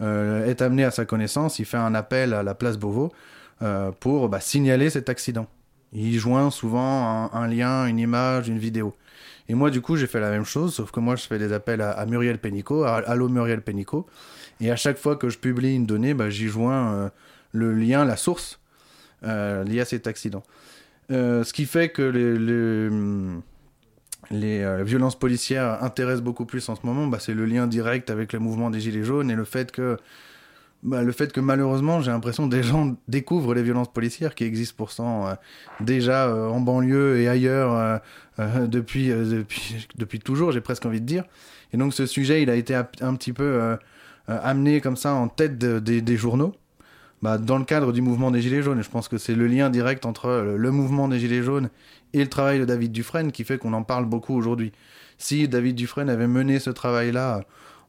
est 0.01 0.61
amené 0.61 0.85
à 0.85 0.91
sa 0.91 1.07
connaissance, 1.07 1.59
il 1.59 1.65
fait 1.65 1.79
un 1.79 1.95
appel 1.95 2.35
à 2.35 2.43
la 2.43 2.55
place 2.55 2.77
Beauvau 2.77 3.11
pour 4.01 4.29
bah, 4.29 4.41
signaler 4.41 4.91
cet 4.91 5.09
accident. 5.09 5.47
Il 5.95 6.19
joint 6.19 6.51
souvent 6.51 7.31
un 7.33 7.47
lien, 7.47 7.87
une 7.87 7.99
image, 7.99 8.49
une 8.49 8.59
vidéo. 8.59 8.95
Et 9.49 9.55
moi, 9.55 9.71
du 9.71 9.81
coup, 9.81 9.97
j'ai 9.97 10.07
fait 10.07 10.21
la 10.21 10.31
même 10.31 10.45
chose, 10.45 10.75
sauf 10.75 10.91
que 10.91 11.01
moi, 11.01 11.17
je 11.17 11.25
fais 11.25 11.39
des 11.39 11.53
appels 11.53 11.81
à, 11.81 12.05
Muriel 12.07 12.39
Pénicaud, 12.39 12.85
à 12.85 12.97
Allo 12.97 13.29
Muriel 13.29 13.63
Pénicaud. 13.63 14.07
Et 14.61 14.71
à 14.71 14.77
chaque 14.77 14.99
fois 14.99 15.17
que 15.17 15.29
je 15.29 15.39
publie 15.39 15.75
une 15.75 15.87
donnée, 15.87 16.15
bah, 16.15 16.31
j'y 16.31 16.49
joins 16.49 16.95
euh, 16.95 17.09
le 17.53 17.73
lien, 17.73 18.05
la 18.05 18.17
source 18.17 18.59
euh, 19.25 19.63
liée 19.65 19.81
à 19.81 19.85
cet 19.85 20.07
accident. 20.07 20.43
Euh, 21.13 21.45
ce 21.45 21.53
qui 21.53 21.67
fait 21.67 21.91
que 21.91 22.03
les, 22.03 22.39
les, 24.31 24.65
les 24.67 24.85
violences 24.85 25.19
policières 25.19 25.83
intéressent 25.85 26.25
beaucoup 26.25 26.47
plus 26.47 26.69
en 26.69 26.75
ce 26.75 26.85
moment, 26.85 27.07
bah, 27.07 27.19
c'est 27.21 27.35
le 27.35 27.47
lien 27.47 27.69
direct 27.69 28.11
avec 28.11 28.33
le 28.33 28.41
mouvement 28.41 28.71
des 28.71 28.81
Gilets 28.81 29.05
jaunes 29.05 29.31
et 29.31 29.37
le 29.37 29.45
fait 29.45 29.71
que 29.71 29.97
bah, 30.83 31.03
le 31.03 31.13
fait 31.13 31.33
que 31.33 31.41
malheureusement, 31.41 32.01
j'ai 32.01 32.11
l'impression 32.11 32.47
des 32.47 32.63
gens 32.63 32.97
découvrent 33.09 33.55
les 33.55 33.63
violences 33.63 33.93
policières 33.93 34.35
qui 34.35 34.45
existent 34.45 34.75
pourtant 34.77 35.27
euh, 35.27 35.35
déjà 35.81 36.27
euh, 36.27 36.49
en 36.49 36.61
banlieue 36.61 37.19
et 37.19 37.29
ailleurs 37.29 38.01
euh, 38.39 38.67
depuis, 38.67 39.09
depuis, 39.09 39.89
depuis 39.97 40.21
toujours, 40.21 40.53
j'ai 40.53 40.61
presque 40.61 40.87
envie 40.87 41.01
de 41.01 41.07
dire. 41.07 41.25
Et 41.73 41.77
donc 41.77 41.95
ce 41.95 42.07
sujet, 42.07 42.43
il 42.43 42.51
a 42.51 42.55
été 42.55 42.75
un 42.75 43.15
petit 43.15 43.33
peu 43.33 43.77
amené 44.29 44.81
comme 44.81 44.97
ça 44.97 45.15
en 45.15 45.29
tête 45.29 45.59
des 45.59 46.17
journaux. 46.17 46.55
Bah, 47.23 47.39
dans 47.39 47.57
le 47.57 47.65
cadre 47.65 47.93
du 47.93 48.03
mouvement 48.03 48.31
des 48.31 48.43
Gilets 48.43 48.63
jaunes. 48.63 48.83
Je 48.83 48.91
pense 48.91 49.09
que 49.09 49.17
c'est 49.17 49.35
le 49.35 49.47
lien 49.47 49.71
direct 49.71 50.05
entre 50.05 50.55
le 50.57 50.71
mouvement 50.71 51.09
des 51.09 51.19
Gilets 51.19 51.43
jaunes 51.43 51.71
et 52.13 52.21
le 52.21 52.29
travail 52.29 52.61
de 52.61 52.65
David 52.67 52.93
Dufresne 52.93 53.33
qui 53.33 53.43
fait 53.43 53.57
qu'on 53.59 53.73
en 53.73 53.83
parle 53.83 54.05
beaucoup 54.05 54.35
aujourd'hui. 54.35 54.73
Si 55.19 55.49
David 55.49 55.77
Dufresne 55.77 56.11
avait 56.11 56.27
mené 56.27 56.59
ce 56.59 56.71
travail-là 56.71 57.45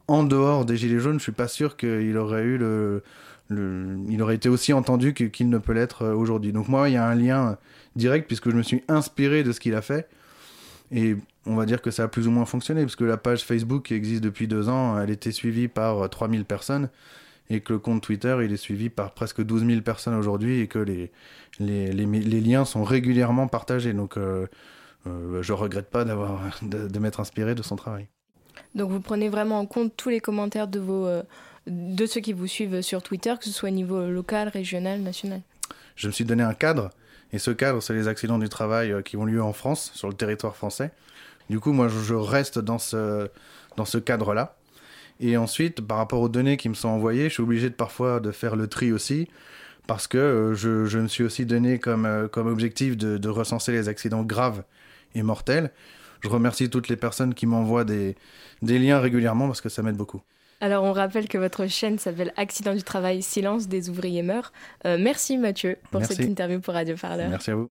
en 0.08 0.24
dehors 0.24 0.64
des 0.64 0.76
Gilets 0.76 0.98
jaunes, 0.98 1.18
je 1.18 1.22
suis 1.22 1.32
pas 1.32 1.48
sûr 1.48 1.76
qu'il 1.76 2.16
aurait 2.16 2.42
eu 2.42 2.58
le, 2.58 3.02
il 3.50 4.20
aurait 4.22 4.34
été 4.34 4.48
aussi 4.48 4.72
entendu 4.72 5.14
qu'il 5.14 5.48
ne 5.48 5.58
peut 5.58 5.72
l'être 5.72 6.02
euh, 6.02 6.14
aujourd'hui. 6.14 6.52
Donc 6.52 6.68
moi, 6.68 6.88
il 6.88 6.94
y 6.94 6.96
a 6.96 7.06
un 7.06 7.14
lien 7.14 7.56
direct 7.96 8.26
puisque 8.26 8.50
je 8.50 8.56
me 8.56 8.62
suis 8.62 8.82
inspiré 8.88 9.42
de 9.42 9.52
ce 9.52 9.60
qu'il 9.60 9.74
a 9.74 9.82
fait. 9.82 10.08
Et 10.90 11.16
on 11.46 11.54
va 11.54 11.66
dire 11.66 11.82
que 11.82 11.90
ça 11.90 12.04
a 12.04 12.08
plus 12.08 12.26
ou 12.28 12.30
moins 12.30 12.46
fonctionné, 12.46 12.82
parce 12.82 12.96
que 12.96 13.04
la 13.04 13.16
page 13.16 13.42
Facebook 13.44 13.86
qui 13.86 13.94
existe 13.94 14.22
depuis 14.22 14.48
deux 14.48 14.68
ans, 14.68 15.00
elle 15.00 15.10
était 15.10 15.32
suivie 15.32 15.68
par 15.68 16.08
3000 16.08 16.40
euh, 16.40 16.44
personnes, 16.44 16.88
et 17.50 17.60
que 17.60 17.74
le 17.74 17.78
compte 17.78 18.02
Twitter, 18.02 18.36
il 18.42 18.52
est 18.52 18.58
suivi 18.58 18.90
par 18.90 19.12
presque 19.12 19.42
12 19.42 19.66
000 19.66 19.80
personnes 19.82 20.14
aujourd'hui, 20.14 20.60
et 20.60 20.66
que 20.66 20.78
les, 20.78 21.10
les, 21.58 21.92
les, 21.92 22.40
liens 22.40 22.64
sont 22.64 22.84
régulièrement 22.84 23.48
partagés. 23.48 23.92
Donc 23.92 24.16
euh, 24.16 24.46
euh, 25.06 25.42
je 25.42 25.52
regrette 25.52 25.90
pas 25.90 26.04
d'avoir 26.04 26.40
de 26.62 26.98
m'être 26.98 27.20
inspiré 27.20 27.54
de 27.54 27.62
son 27.62 27.76
travail. 27.76 28.08
Donc 28.74 28.90
vous 28.90 29.00
prenez 29.00 29.28
vraiment 29.28 29.58
en 29.58 29.66
compte 29.66 29.92
tous 29.96 30.08
les 30.08 30.20
commentaires 30.20 30.68
de, 30.68 30.78
vos, 30.78 31.06
euh, 31.06 31.22
de 31.66 32.06
ceux 32.06 32.20
qui 32.20 32.32
vous 32.32 32.46
suivent 32.46 32.80
sur 32.82 33.02
Twitter, 33.02 33.34
que 33.38 33.44
ce 33.44 33.50
soit 33.50 33.68
au 33.68 33.72
niveau 33.72 34.08
local, 34.08 34.48
régional, 34.48 35.00
national 35.00 35.40
Je 35.96 36.06
me 36.08 36.12
suis 36.12 36.24
donné 36.24 36.42
un 36.42 36.54
cadre, 36.54 36.90
et 37.32 37.38
ce 37.38 37.50
cadre, 37.50 37.80
c'est 37.80 37.94
les 37.94 38.08
accidents 38.08 38.38
du 38.38 38.48
travail 38.48 38.92
euh, 38.92 39.02
qui 39.02 39.16
ont 39.16 39.24
lieu 39.24 39.42
en 39.42 39.52
France, 39.52 39.90
sur 39.94 40.08
le 40.08 40.14
territoire 40.14 40.56
français. 40.56 40.92
Du 41.50 41.60
coup, 41.60 41.72
moi, 41.72 41.88
je 41.88 42.14
reste 42.14 42.58
dans 42.58 42.78
ce, 42.78 43.28
dans 43.76 43.84
ce 43.84 43.98
cadre-là. 43.98 44.56
Et 45.20 45.36
ensuite, 45.36 45.80
par 45.80 45.98
rapport 45.98 46.20
aux 46.20 46.28
données 46.28 46.56
qui 46.56 46.68
me 46.68 46.74
sont 46.74 46.88
envoyées, 46.88 47.24
je 47.28 47.34
suis 47.34 47.42
obligé 47.42 47.68
de 47.70 47.74
parfois 47.74 48.20
de 48.20 48.30
faire 48.30 48.54
le 48.56 48.66
tri 48.66 48.92
aussi, 48.92 49.28
parce 49.86 50.06
que 50.06 50.18
euh, 50.18 50.54
je, 50.54 50.86
je, 50.86 50.98
me 50.98 51.08
suis 51.08 51.24
aussi 51.24 51.46
donné 51.46 51.78
comme, 51.78 52.28
comme 52.30 52.46
objectif 52.46 52.96
de, 52.96 53.18
de 53.18 53.28
recenser 53.28 53.72
les 53.72 53.88
accidents 53.88 54.22
graves 54.22 54.62
et 55.14 55.22
mortels. 55.22 55.70
Je 56.20 56.28
remercie 56.28 56.70
toutes 56.70 56.88
les 56.88 56.96
personnes 56.96 57.34
qui 57.34 57.46
m'envoient 57.46 57.84
des, 57.84 58.16
des 58.62 58.78
liens 58.78 59.00
régulièrement 59.00 59.46
parce 59.46 59.60
que 59.60 59.68
ça 59.68 59.82
m'aide 59.82 59.96
beaucoup. 59.96 60.20
Alors 60.60 60.82
on 60.82 60.92
rappelle 60.92 61.28
que 61.28 61.38
votre 61.38 61.66
chaîne 61.68 61.98
s'appelle 61.98 62.32
Accident 62.36 62.74
du 62.74 62.82
travail, 62.82 63.22
silence 63.22 63.68
des 63.68 63.90
ouvriers 63.90 64.22
meurent. 64.22 64.52
Euh, 64.86 64.98
merci 65.00 65.38
Mathieu 65.38 65.76
pour 65.90 66.04
cette 66.04 66.18
interview 66.20 66.60
pour 66.60 66.74
Radio 66.74 66.96
Parleur. 66.96 67.28
Merci 67.28 67.52
à 67.52 67.56
vous. 67.56 67.66